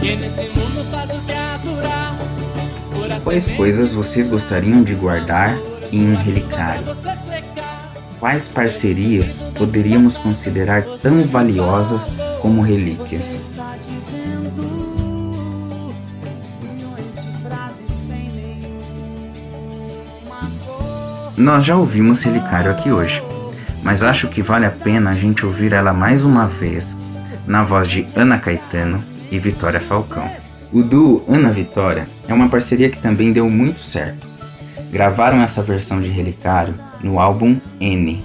[0.00, 2.16] Que nesse mundo faz o que aturar
[2.92, 5.56] Por Quais coisas vocês gostariam de guardar
[5.92, 6.82] em um relicário?
[8.18, 13.52] Quais parcerias poderíamos considerar tão valiosas como relíquias?
[21.42, 23.20] Nós já ouvimos Relicário aqui hoje,
[23.82, 26.96] mas acho que vale a pena a gente ouvir ela mais uma vez,
[27.48, 30.24] na voz de Ana Caetano e Vitória Falcão.
[30.72, 34.24] O duo Ana Vitória é uma parceria que também deu muito certo.
[34.92, 38.22] Gravaram essa versão de Relicário no álbum N,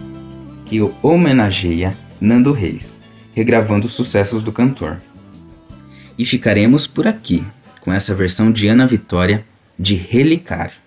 [0.67, 3.01] que homenageia Nando Reis,
[3.33, 4.97] regravando os sucessos do cantor.
[6.19, 7.43] E ficaremos por aqui
[7.81, 9.43] com essa versão de Ana Vitória
[9.79, 10.86] de Relicário.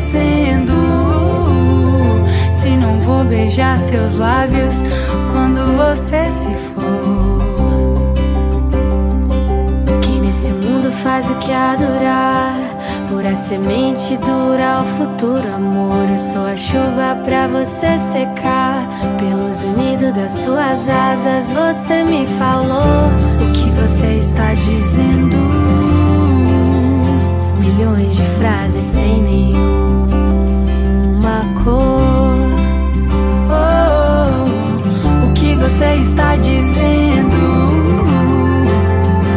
[0.00, 0.72] acontecendo?
[2.54, 4.82] Se não vou beijar seus lábios
[5.32, 8.12] quando você se for.
[10.02, 12.56] Que nesse mundo faz o que adorar.
[13.08, 16.08] Pura semente dura o futuro amor.
[16.10, 18.88] Eu sou a chuva pra você secar.
[19.18, 23.08] Pelos unidos das suas asas, você me falou
[23.42, 25.59] o que você está dizendo.
[27.80, 29.56] Milhões de frases sem nenhuma
[31.64, 32.36] cor.
[33.48, 34.44] Oh,
[35.26, 37.38] o que você está dizendo?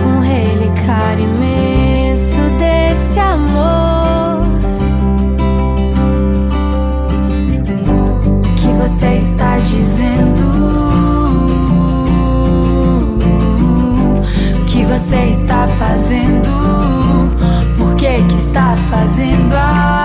[0.05, 4.41] Um relicário imenso desse amor.
[8.27, 10.43] O que você está dizendo?
[14.59, 16.72] O que você está fazendo?
[18.53, 20.02] Está fazendo assim?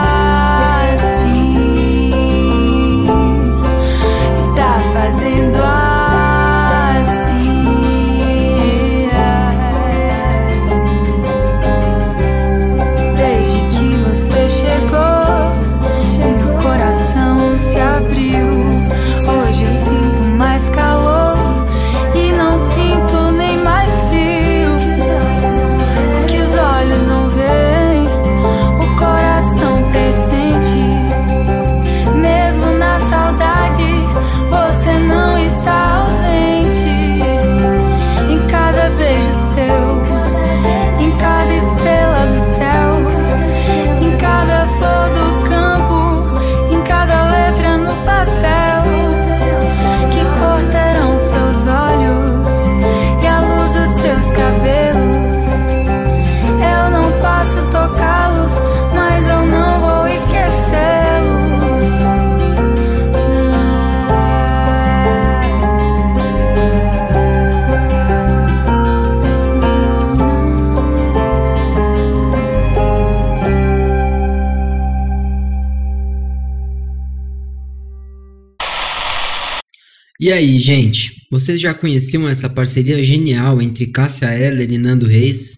[80.29, 85.57] E aí, gente, vocês já conheciam essa parceria genial entre Cássia Eller e Nando Reis?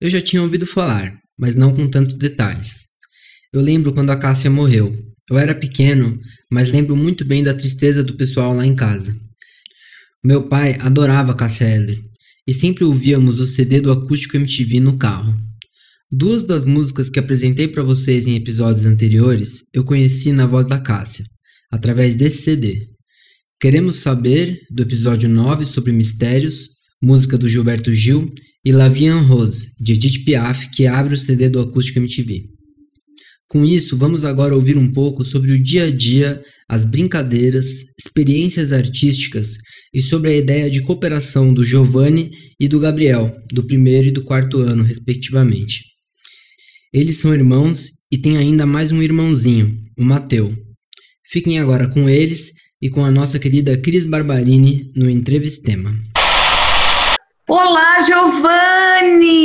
[0.00, 2.86] Eu já tinha ouvido falar, mas não com tantos detalhes.
[3.52, 4.96] Eu lembro quando a Cássia morreu.
[5.28, 9.12] Eu era pequeno, mas lembro muito bem da tristeza do pessoal lá em casa.
[10.24, 11.98] Meu pai adorava Cássia Eller
[12.46, 15.34] e sempre ouvíamos o CD do Acústico MTV no carro.
[16.12, 20.78] Duas das músicas que apresentei para vocês em episódios anteriores eu conheci na voz da
[20.78, 21.24] Cássia,
[21.72, 22.95] através desse CD.
[23.58, 26.68] Queremos saber do episódio 9 sobre mistérios,
[27.02, 28.30] música do Gilberto Gil
[28.62, 32.50] e La Vie en Rose, de Edith Piaf, que abre o CD do Acústico MTV.
[33.48, 38.74] Com isso, vamos agora ouvir um pouco sobre o dia a dia, as brincadeiras, experiências
[38.74, 39.56] artísticas
[39.94, 44.22] e sobre a ideia de cooperação do Giovanni e do Gabriel, do primeiro e do
[44.22, 45.82] quarto ano, respectivamente.
[46.92, 50.54] Eles são irmãos e tem ainda mais um irmãozinho, o Mateu.
[51.26, 55.94] Fiquem agora com eles e com a nossa querida Cris Barbarini no Entrevistema.
[57.48, 59.40] Olá, Giovanni!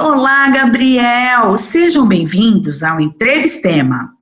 [0.00, 1.58] Olá, Gabriel!
[1.58, 4.12] Sejam bem-vindos ao Entrevistema.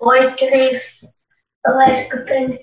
[0.00, 1.00] Oi, Cris.
[1.66, 2.58] Olá, escutando.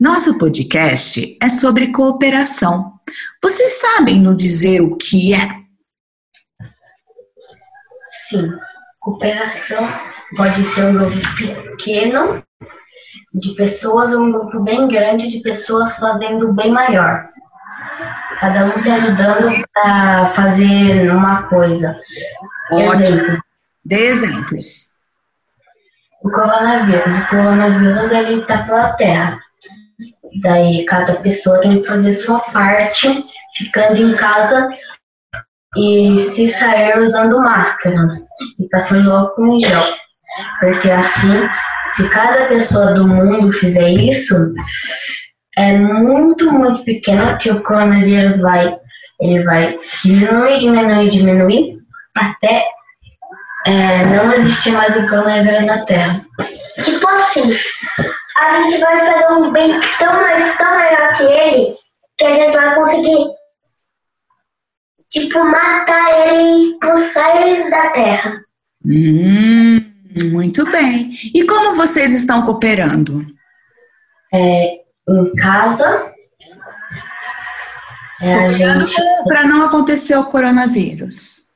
[0.00, 2.94] Nosso podcast é sobre cooperação.
[3.42, 5.58] Vocês sabem nos dizer o que é?
[8.28, 8.52] Sim,
[9.00, 9.86] cooperação
[10.36, 11.16] pode ser um grupo
[11.76, 12.42] pequeno
[13.34, 17.28] de pessoas ou um grupo bem grande de pessoas fazendo bem maior.
[18.40, 21.98] Cada um se ajudando para fazer uma coisa.
[22.70, 22.94] Ótimo.
[22.94, 23.38] Exemplo,
[23.84, 24.92] Dê exemplos.
[26.22, 27.18] o coronavírus.
[27.18, 29.38] O coronavírus ele está pela Terra.
[30.42, 33.24] Daí cada pessoa tem que fazer sua parte,
[33.56, 34.68] ficando em casa
[35.76, 38.14] e se sair usando máscaras
[38.58, 39.82] e passando álcool em gel.
[40.60, 41.48] Porque assim,
[41.90, 44.34] se cada pessoa do mundo fizer isso,
[45.56, 48.76] é muito, muito pequeno que o coronavírus vai,
[49.20, 51.78] ele vai diminuir, diminuir, diminuir,
[52.14, 52.64] até
[53.66, 56.24] é, não existir mais o coronavírus na Terra.
[56.82, 57.56] Tipo assim,
[58.36, 61.76] a gente vai fazer um bem tão mais, tão maior que ele,
[62.16, 63.26] que a gente vai conseguir,
[65.10, 68.40] tipo, matar ele e expulsar ele da Terra.
[68.86, 69.77] Hum,
[70.24, 71.12] muito bem.
[71.34, 73.24] E como vocês estão cooperando?
[74.32, 76.12] É, em casa,
[78.20, 81.48] é, Cooperando gente, para não acontecer o coronavírus.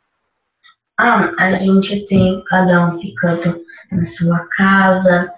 [0.99, 3.61] ah, a gente tem cada um ficando
[3.91, 5.33] na sua casa,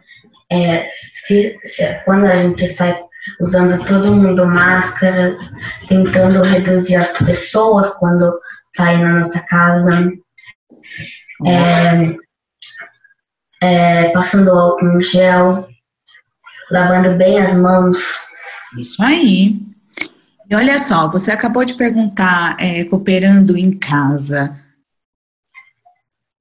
[0.52, 3.02] é, se, se, quando a gente sai
[3.40, 5.38] usando todo mundo máscaras,
[5.88, 8.38] tentando reduzir as pessoas quando
[8.76, 10.12] saem na nossa casa,
[11.46, 12.16] é,
[13.64, 15.66] é, passando álcool em gel,
[16.70, 17.98] lavando bem as mãos.
[18.78, 19.60] Isso aí.
[20.50, 24.54] E olha só, você acabou de perguntar, é, cooperando em casa.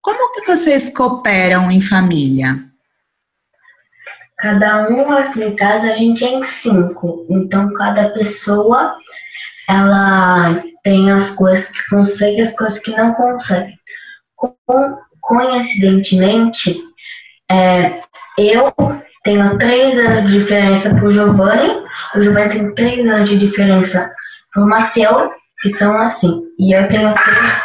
[0.02, 2.60] Como que vocês cooperam em família?
[4.38, 8.98] Cada um aqui em casa a gente é em cinco, então cada pessoa
[9.70, 13.74] ela tem as coisas que consegue e as coisas que não consegue.
[15.22, 16.78] coincidentemente,
[17.54, 18.02] é,
[18.38, 18.74] eu
[19.24, 21.84] tenho três anos de diferença pro Giovanni,
[22.16, 24.12] o Giovanni tem três anos de diferença
[24.52, 25.32] pro Matheus,
[25.62, 27.62] que são assim, e eu tenho seis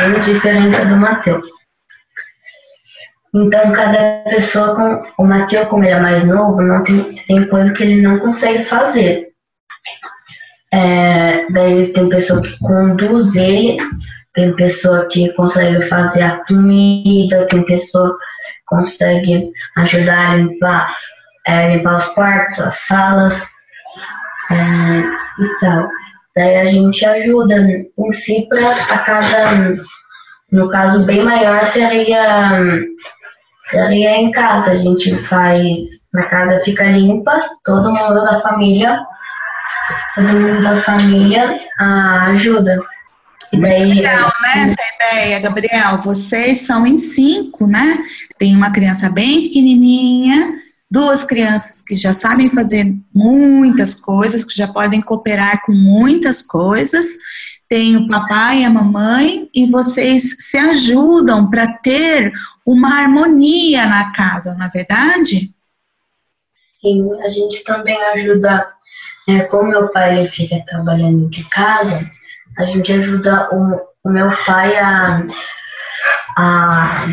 [0.00, 1.46] anos de diferença do Matheus.
[3.34, 4.74] Então, cada pessoa,
[5.14, 8.18] com o Matheus, como ele é mais novo, não tem, tem coisa que ele não
[8.18, 9.28] consegue fazer.
[10.72, 13.78] É, daí tem pessoa que conduz ele,
[14.34, 18.16] tem pessoa que consegue fazer a comida, tem pessoa
[18.68, 20.94] consegue ajudar a limpar,
[21.46, 23.42] é, limpar os quartos, as salas
[24.50, 25.88] é, e tal.
[26.36, 29.84] Daí a gente ajuda em si para a casa,
[30.52, 32.60] no caso bem maior seria
[33.62, 34.72] seria em casa.
[34.72, 35.78] A gente faz,
[36.14, 39.00] a casa fica limpa, todo mundo da família,
[40.14, 42.78] todo mundo da família ah, ajuda.
[43.52, 46.02] Daí, legal, né, essa ideia, Gabriel?
[46.02, 47.98] Vocês são em cinco, né?
[48.36, 50.54] Tem uma criança bem pequenininha,
[50.90, 57.16] duas crianças que já sabem fazer muitas coisas, que já podem cooperar com muitas coisas,
[57.68, 62.32] tem o papai e a mamãe e vocês se ajudam para ter
[62.64, 65.52] uma harmonia na casa, não é verdade?
[66.80, 68.72] Sim, a gente também ajuda,
[69.28, 72.10] é, como meu pai fica trabalhando de casa,
[72.58, 75.22] a gente ajuda o, o meu pai a,
[76.36, 77.06] a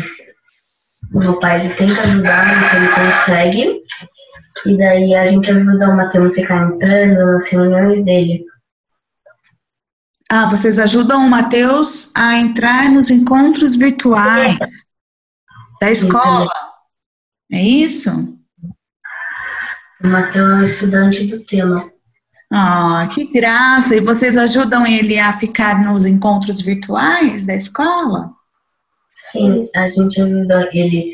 [1.14, 3.82] o meu pai ele tenta ajudar no que ele consegue
[4.66, 8.44] e daí a gente ajuda o Matheus a ficar entrando nas reuniões dele
[10.28, 14.58] ah, vocês ajudam o Matheus a entrar nos encontros virtuais
[15.80, 16.50] da escola.
[17.52, 18.36] É isso?
[20.02, 21.92] O Matheus é estudante do tema.
[22.52, 23.96] Ah, que graça!
[23.96, 28.30] E vocês ajudam ele a ficar nos encontros virtuais da escola?
[29.32, 31.12] Sim, a gente ajuda ele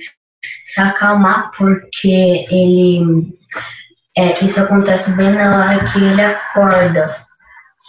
[0.64, 3.32] se acalmar porque ele
[4.16, 7.16] é, isso acontece bem na hora que ele acorda.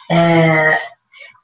[0.10, 0.80] É,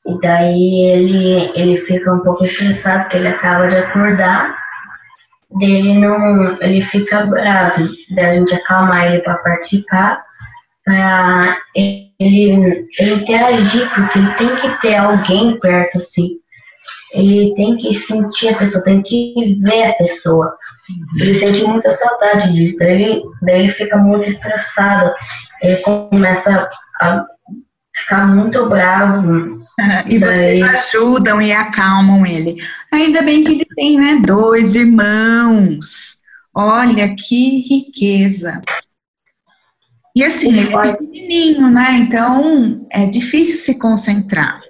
[0.05, 4.57] e daí ele, ele fica um pouco estressado, porque ele acaba de acordar.
[5.59, 6.57] Dele não.
[6.61, 7.89] Ele fica bravo.
[8.11, 10.23] Daí a gente acalmar ele para participar,
[10.89, 16.39] para ele, ele interagir, porque ele tem que ter alguém perto assim.
[17.13, 20.55] Ele tem que sentir a pessoa, tem que ver a pessoa.
[21.19, 22.77] Ele sente muita saudade disso.
[22.79, 25.11] Daí ele, daí ele fica muito estressado.
[25.61, 26.67] Ele começa
[27.01, 27.25] a
[27.95, 29.59] ficar muito bravo.
[30.07, 32.57] e vocês ajudam e acalmam ele.
[32.91, 36.17] Ainda bem que ele tem, né, dois irmãos.
[36.53, 38.59] Olha que riqueza.
[40.15, 41.97] E assim, ele é pequenininho, né?
[41.97, 44.61] Então é difícil se concentrar.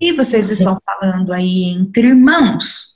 [0.00, 2.92] E vocês estão falando aí entre irmãos.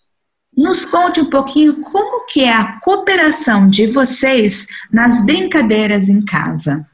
[0.56, 6.86] Nos conte um pouquinho como que é a cooperação de vocês nas brincadeiras em casa.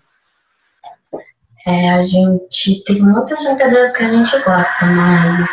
[1.65, 5.49] É, a gente tem muitas brincadeiras que a gente gosta, mas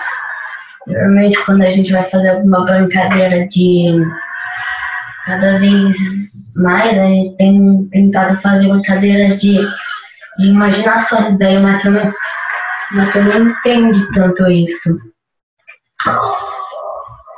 [0.87, 3.93] normalmente quando a gente vai fazer alguma brincadeira de
[5.29, 5.95] cada vez
[6.55, 9.59] mais, a gente tem tentado fazer brincadeiras de,
[10.39, 14.97] de imaginação, daí o Matheus não, não entende tanto isso.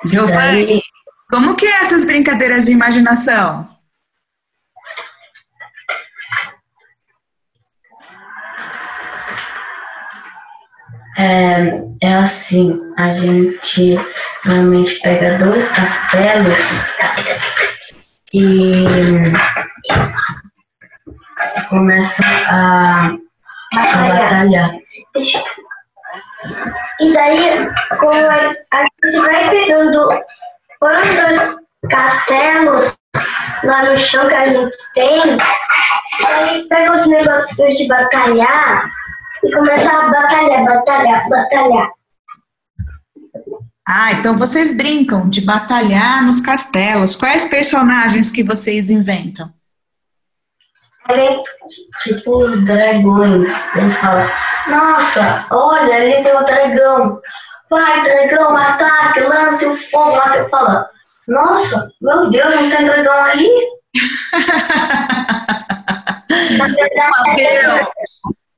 [0.05, 0.81] Giovanni,
[1.29, 3.69] como que é essas brincadeiras de imaginação?
[11.17, 13.95] É, é assim, a gente
[14.45, 16.57] normalmente pega dois castelos
[18.33, 18.85] e
[21.69, 23.07] começa a,
[23.73, 24.71] a batalhar.
[26.99, 27.67] E daí,
[27.99, 30.09] como a gente vai pegando
[30.79, 32.93] quantos castelos
[33.63, 35.37] lá no chão que a gente tem,
[36.27, 38.89] aí pega os negócios de batalhar
[39.43, 42.00] e começar a batalhar, batalhar, batalhar.
[43.93, 47.17] Ah, então vocês brincam de batalhar nos castelos.
[47.17, 49.51] Quais personagens que vocês inventam?
[51.99, 53.49] tipo dragões.
[53.75, 54.31] Gente fala,
[54.69, 57.19] nossa, olha, ali tem um dragão.
[57.69, 60.21] Vai, dragão, ataque, lance o fogo.
[60.21, 60.89] Você fala,
[61.27, 63.49] nossa, meu Deus, não tem dragão ali?
[66.57, 67.15] Mateus,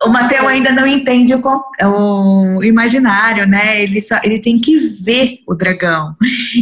[0.06, 1.41] o Mateu ainda não entende o,
[1.86, 3.82] o, imaginário, né?
[3.82, 6.16] Ele, só, ele tem que ver o dragão.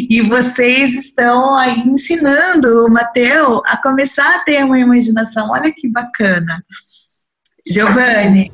[0.10, 5.50] E vocês estão aí ensinando o Mateu a começar a ter uma imaginação.
[5.50, 6.64] Olha que bacana.
[7.68, 8.52] Giovanni,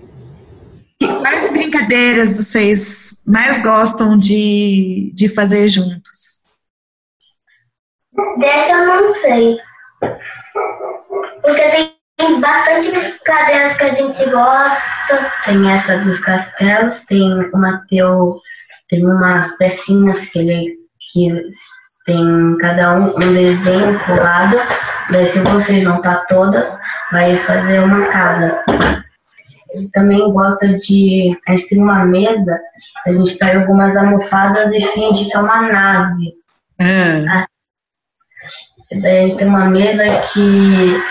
[1.00, 6.46] quais brincadeiras vocês mais gostam de, de fazer juntos?
[8.40, 9.58] Dessa eu não sei.
[11.42, 15.32] Porque tem tem bastante brincadeiras que a gente gosta.
[15.46, 18.42] Tem essa dos castelos, tem o Mateu,
[18.90, 20.78] tem umas pecinhas que ele
[21.14, 21.50] que
[22.06, 24.58] tem cada um um desenho colado.
[25.12, 26.68] Daí se você juntar todas,
[27.12, 28.64] vai fazer uma casa.
[29.72, 31.38] Ele também gosta de.
[31.48, 32.60] A gente tem uma mesa,
[33.06, 36.34] a gente pega algumas almofadas e finge que é uma nave.
[36.80, 37.24] É.
[39.02, 40.04] Daí a gente tem uma mesa
[40.34, 41.02] que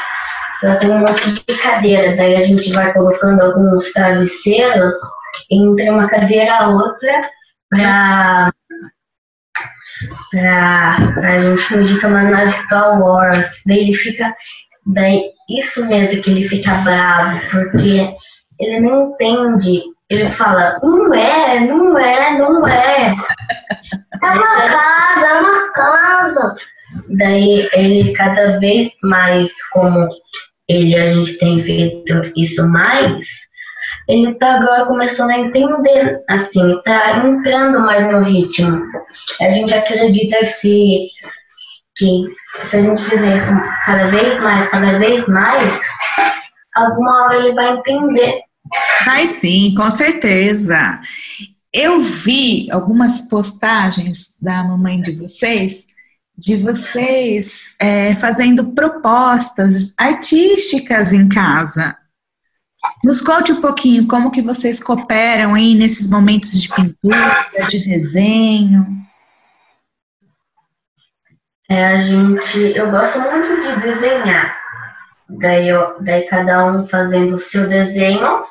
[0.63, 4.95] ela tem um monte de cadeira, daí a gente vai colocando alguns travesseiros
[5.51, 7.31] entre uma cadeira a outra
[7.69, 8.53] para
[10.31, 13.63] pra, pra gente fingir que é uma Star Wars.
[13.67, 14.35] Daí ele fica.
[14.87, 18.15] Daí isso mesmo que ele fica bravo, porque
[18.61, 19.83] ele não entende.
[20.09, 23.15] Ele fala, não é, não é, não é.
[24.23, 26.57] É uma casa, é uma casa.
[27.11, 30.09] Daí ele cada vez mais, como
[30.69, 33.27] ele a gente tem feito isso mais,
[34.09, 38.81] ele tá agora começando a entender, assim, tá entrando mais no ritmo.
[39.41, 41.09] A gente acredita se,
[41.97, 42.25] que
[42.63, 43.53] se a gente fizer isso
[43.85, 45.81] cada vez mais, cada vez mais,
[46.75, 48.41] alguma hora ele vai entender.
[49.05, 51.01] Vai sim, com certeza.
[51.73, 55.87] Eu vi algumas postagens da mamãe de vocês
[56.37, 61.97] de vocês é, fazendo propostas artísticas em casa.
[63.03, 68.87] Nos conte um pouquinho como que vocês cooperam aí nesses momentos de pintura, de desenho.
[71.69, 74.57] É, a gente, eu gosto muito de desenhar.
[75.29, 78.45] Daí, eu, daí cada um fazendo o seu desenho.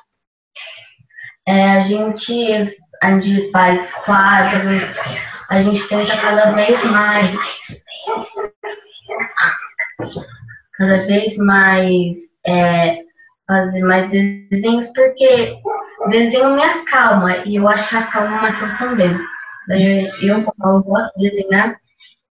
[1.48, 5.00] É, a gente, a gente faz quadros,
[5.50, 7.38] a gente tenta cada vez mais,
[10.78, 12.16] cada vez mais
[12.46, 13.00] é,
[13.48, 15.60] fazer mais desenhos, porque
[16.10, 19.18] desenho me acalma e eu acho que acalma o Matheus também.
[20.22, 21.76] Eu, como eu gosto de desenhar,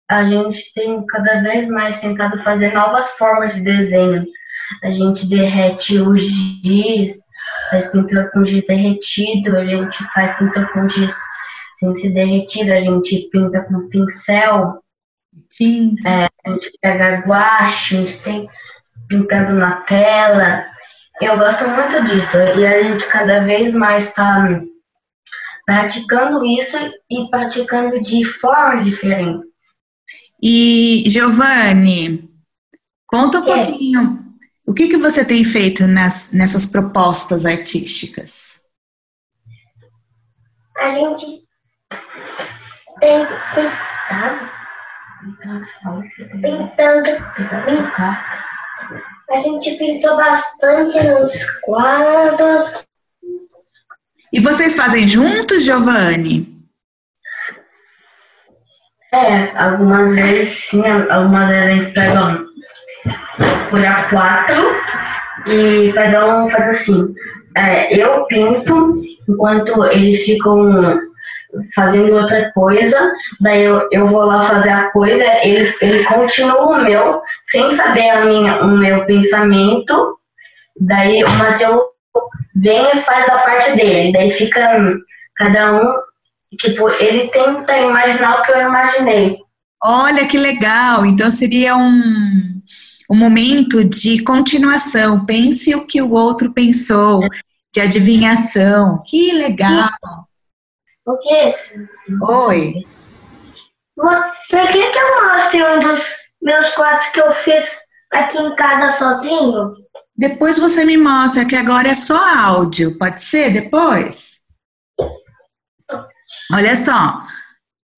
[0.09, 4.25] a gente tem cada vez mais tentado fazer novas formas de desenho.
[4.83, 7.15] A gente derrete os giz,
[7.69, 11.15] faz pintura com giz derretido, a gente faz pintura com giz
[11.95, 14.81] se derretir, a gente pinta com pincel.
[15.49, 15.95] Sim.
[16.05, 18.49] É, a gente pega guache, a gente tem
[19.07, 20.65] pintando na tela.
[21.21, 24.47] Eu gosto muito disso e a gente cada vez mais está
[25.65, 26.77] praticando isso
[27.09, 29.43] e praticando de formas diferentes.
[30.41, 32.29] E Giovanni,
[33.07, 33.65] conta um é.
[33.65, 34.23] pouquinho.
[34.65, 38.61] O que, que você tem feito nas, nessas propostas artísticas?
[40.77, 41.42] A gente
[43.03, 44.49] tem tentado,
[46.41, 47.09] pintando,
[49.29, 52.85] a gente pintou bastante nos quadros.
[54.31, 56.53] E vocês fazem juntos, Giovanni?
[59.11, 62.47] É, algumas vezes sim, algumas vezes a gente pega um,
[63.69, 64.63] por a quatro
[65.47, 67.13] e cada um faz assim.
[67.55, 70.99] É, eu pinto enquanto eles ficam
[71.75, 76.83] fazendo outra coisa, daí eu, eu vou lá fazer a coisa, ele, ele continua o
[76.83, 80.17] meu, sem saber a minha, o meu pensamento,
[80.79, 81.83] daí o Matheus
[82.55, 84.95] vem e faz a parte dele, daí fica
[85.35, 85.93] cada um,
[86.57, 89.37] tipo, ele tenta imaginar o que eu imaginei.
[89.83, 92.61] Olha que legal, então seria um,
[93.09, 97.21] um momento de continuação, pense o que o outro pensou,
[97.73, 99.89] de adivinhação, que legal.
[101.05, 101.53] O que?
[102.31, 102.73] Oi.
[103.95, 106.03] Você quer que eu mostre um dos
[106.41, 107.65] meus quadros que eu fiz
[108.11, 109.73] aqui em casa sozinho?
[110.15, 112.97] Depois você me mostra que agora é só áudio.
[112.97, 114.39] Pode ser depois?
[116.51, 117.21] Olha só.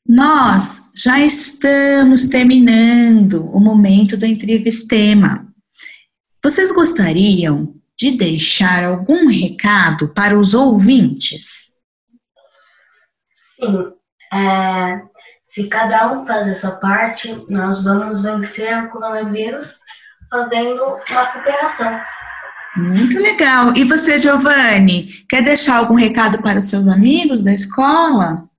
[0.08, 5.47] Nós já estamos terminando o momento do entrevistema.
[6.43, 11.75] Vocês gostariam de deixar algum recado para os ouvintes?
[13.56, 13.93] Sim.
[14.34, 15.01] É,
[15.43, 19.80] se cada um fazer a sua parte, nós vamos vencer o coronavírus
[20.30, 22.01] fazendo uma cooperação.
[22.76, 23.74] Muito legal.
[23.76, 28.49] E você, Giovanni, quer deixar algum recado para os seus amigos da escola?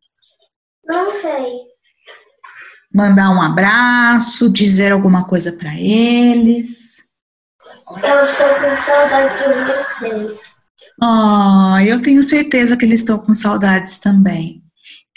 [0.86, 1.66] Não sei.
[2.94, 6.96] Mandar um abraço, dizer alguma coisa para eles?
[7.88, 10.40] Eu estou com saudade de vocês.
[11.02, 14.65] Oh, eu tenho certeza que eles estão com saudades também.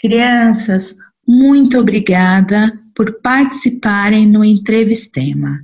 [0.00, 0.96] Crianças,
[1.26, 5.60] muito obrigada por participarem no Entrevistema.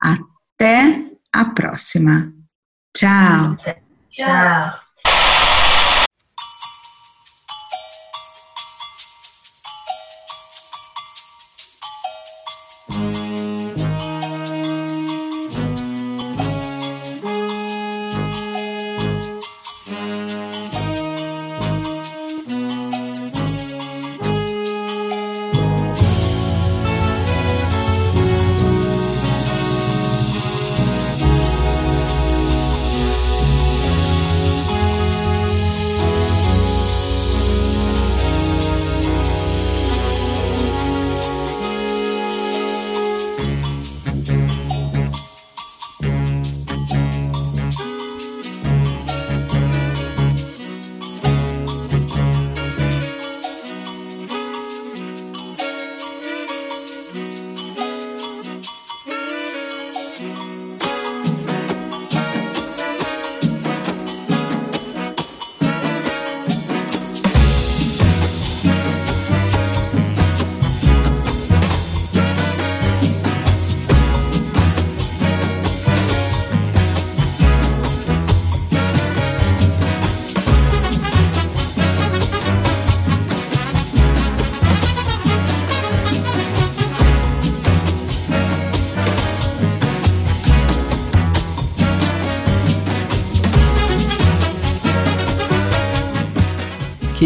[0.00, 2.32] Até a próxima.
[2.94, 3.56] Tchau.
[4.10, 4.89] Tchau.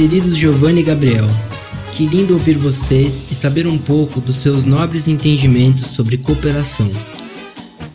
[0.05, 1.27] Queridos Giovanni e Gabriel,
[1.95, 6.91] que lindo ouvir vocês e saber um pouco dos seus nobres entendimentos sobre cooperação.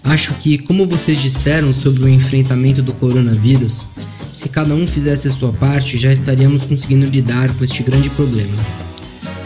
[0.04, 3.86] Acho que, como vocês disseram sobre o enfrentamento do coronavírus,
[4.34, 8.58] se cada um fizesse a sua parte, já estaríamos conseguindo lidar com este grande problema.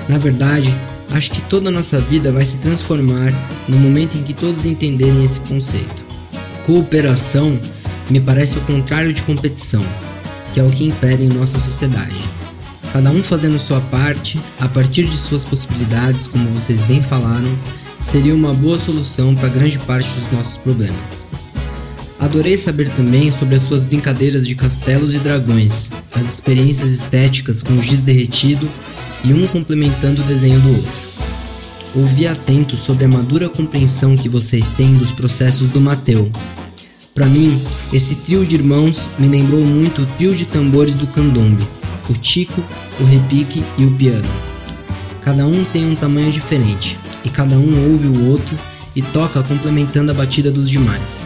[0.08, 0.74] Na verdade,
[1.12, 3.34] acho que toda a nossa vida vai se transformar
[3.68, 6.06] no momento em que todos entenderem esse conceito.
[6.66, 7.60] Cooperação
[8.10, 9.86] me parece o contrário de competição,
[10.54, 12.33] que é o que impera em nossa sociedade
[12.94, 17.52] cada um fazendo sua parte, a partir de suas possibilidades, como vocês bem falaram,
[18.06, 21.26] seria uma boa solução para grande parte dos nossos problemas.
[22.20, 27.82] Adorei saber também sobre as suas brincadeiras de castelos e dragões, as experiências estéticas com
[27.82, 28.70] giz derretido
[29.24, 30.92] e um complementando o desenho do outro.
[31.96, 36.32] Ouvi atento sobre a madura compreensão que vocês têm dos processos do Mateu.
[37.16, 37.60] Para mim,
[37.92, 41.64] esse trio de irmãos me lembrou muito o trio de tambores do candombe,
[42.10, 42.64] o tico,
[43.00, 44.28] o repique e o piano.
[45.22, 48.58] Cada um tem um tamanho diferente, e cada um ouve o outro
[48.96, 51.26] e toca complementando a batida dos demais.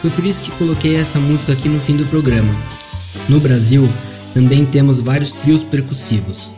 [0.00, 2.54] Foi por isso que coloquei essa música aqui no fim do programa.
[3.28, 3.88] No Brasil,
[4.34, 6.52] também temos vários trios percussivos,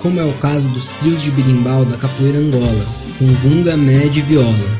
[0.00, 2.86] como é o caso dos trios de birimbau da capoeira angola,
[3.18, 4.78] com gunga, média e viola,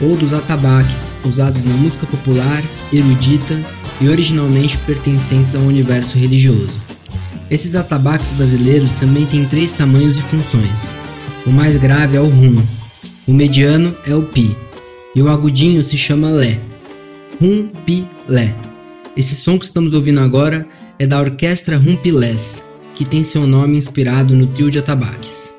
[0.00, 2.62] ou dos atabaques, usados na música popular,
[2.92, 3.58] erudita
[4.00, 6.87] e originalmente pertencentes ao universo religioso.
[7.50, 10.94] Esses atabaques brasileiros também têm três tamanhos e funções.
[11.46, 12.62] O mais grave é o rum,
[13.26, 14.56] o mediano é o pi
[15.14, 16.60] e o agudinho se chama lé.
[17.40, 18.54] Rum, pi, lé.
[19.16, 20.66] Esse som que estamos ouvindo agora
[20.98, 25.57] é da orquestra Rumpilés, que tem seu nome inspirado no trio de atabaques.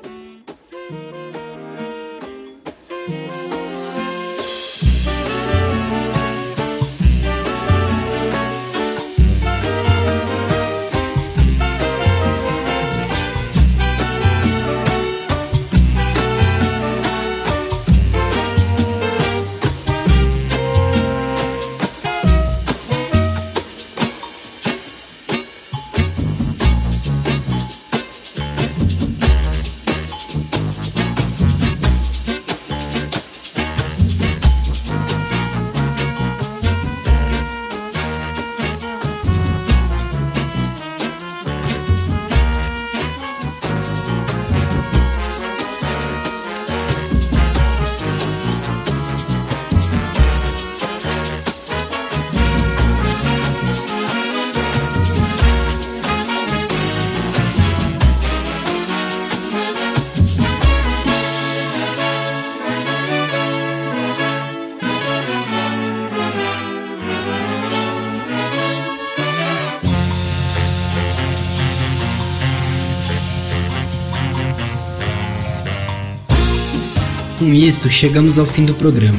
[77.80, 79.18] Isso, chegamos ao fim do programa,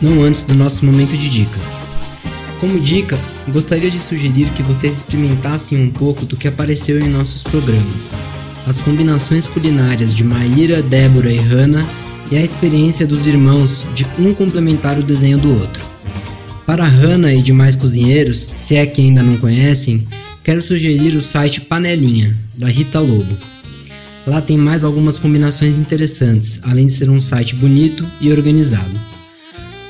[0.00, 1.82] não antes do nosso momento de dicas.
[2.58, 7.42] Como dica, gostaria de sugerir que vocês experimentassem um pouco do que apareceu em nossos
[7.42, 8.14] programas.
[8.66, 11.86] As combinações culinárias de Maíra, Débora e Hannah
[12.30, 15.84] e a experiência dos irmãos de um complementar o desenho do outro.
[16.64, 20.08] Para Hannah e demais cozinheiros, se é que ainda não conhecem,
[20.42, 23.36] quero sugerir o site Panelinha, da Rita Lobo.
[24.28, 28.92] Lá tem mais algumas combinações interessantes, além de ser um site bonito e organizado.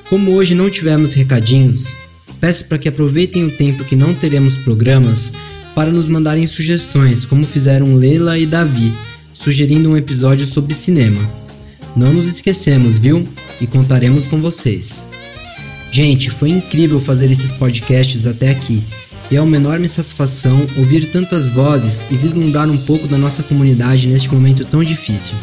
[0.09, 1.93] Como hoje não tivemos recadinhos,
[2.41, 5.33] peço para que aproveitem o tempo que não teremos programas
[5.75, 8.93] para nos mandarem sugestões, como fizeram Leila e Davi,
[9.35, 11.21] sugerindo um episódio sobre cinema.
[11.97, 13.27] Não nos esquecemos, viu?
[13.61, 15.05] E contaremos com vocês.
[15.91, 18.85] Gente, foi incrível fazer esses podcasts até aqui
[19.31, 24.09] e é uma enorme satisfação ouvir tantas vozes e vislumbrar um pouco da nossa comunidade
[24.09, 25.37] neste momento tão difícil.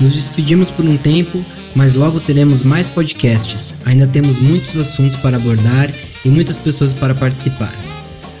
[0.00, 1.44] Nos despedimos por um tempo,
[1.74, 3.74] mas logo teremos mais podcasts.
[3.84, 5.90] Ainda temos muitos assuntos para abordar
[6.24, 7.74] e muitas pessoas para participar.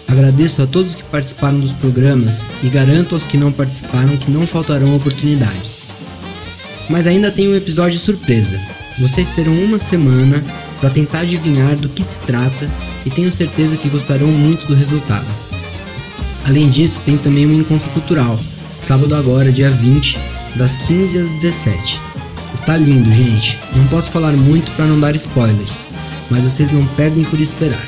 [0.06, 4.46] Agradeço a todos que participaram dos programas e garanto aos que não participaram que não
[4.46, 5.86] faltarão oportunidades.
[6.88, 8.58] Mas ainda tem um episódio surpresa.
[8.98, 10.42] Vocês terão uma semana
[10.80, 12.68] para tentar adivinhar do que se trata
[13.04, 15.26] e tenho certeza que gostarão muito do resultado.
[16.46, 18.38] Além disso, tem também um encontro cultural,
[18.80, 20.18] sábado agora, dia 20,
[20.56, 22.00] das 15 às 17.
[22.54, 23.58] Está lindo, gente.
[23.76, 25.86] Não posso falar muito para não dar spoilers,
[26.30, 27.86] mas vocês não perdem por esperar.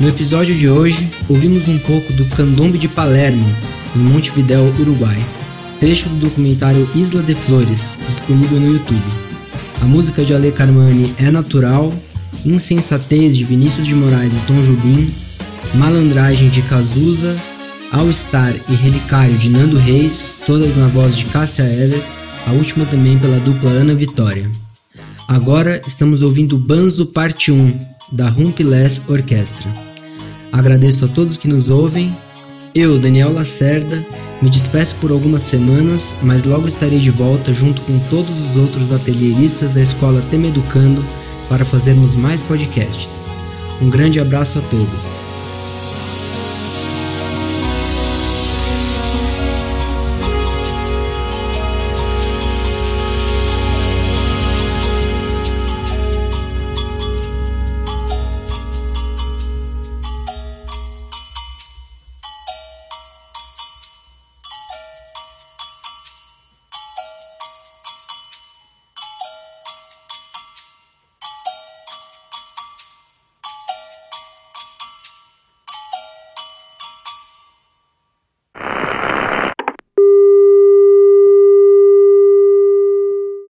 [0.00, 3.48] No episódio de hoje, ouvimos um pouco do Candombe de Palermo,
[3.94, 5.16] em Montevidéu, Uruguai,
[5.78, 9.33] trecho do documentário Isla de Flores, disponível no YouTube.
[9.80, 11.92] A música de Ale Carmani é natural,
[12.44, 15.12] Insensatez de Vinícius de Moraes e Tom Jobim,
[15.74, 17.36] Malandragem de Cazuza,
[17.92, 22.02] All Star e Relicário de Nando Reis, todas na voz de Cássia Eller,
[22.46, 24.50] a última também pela dupla Ana Vitória.
[25.26, 27.78] Agora estamos ouvindo Banzo Parte 1,
[28.12, 29.68] da Rumpiless Orquestra.
[30.52, 32.14] Agradeço a todos que nos ouvem.
[32.74, 34.04] Eu, Daniel Lacerda,
[34.42, 38.90] me despeço por algumas semanas, mas logo estarei de volta junto com todos os outros
[38.90, 41.04] atelieristas da escola Temeducando
[41.48, 43.26] para fazermos mais podcasts.
[43.80, 45.33] Um grande abraço a todos.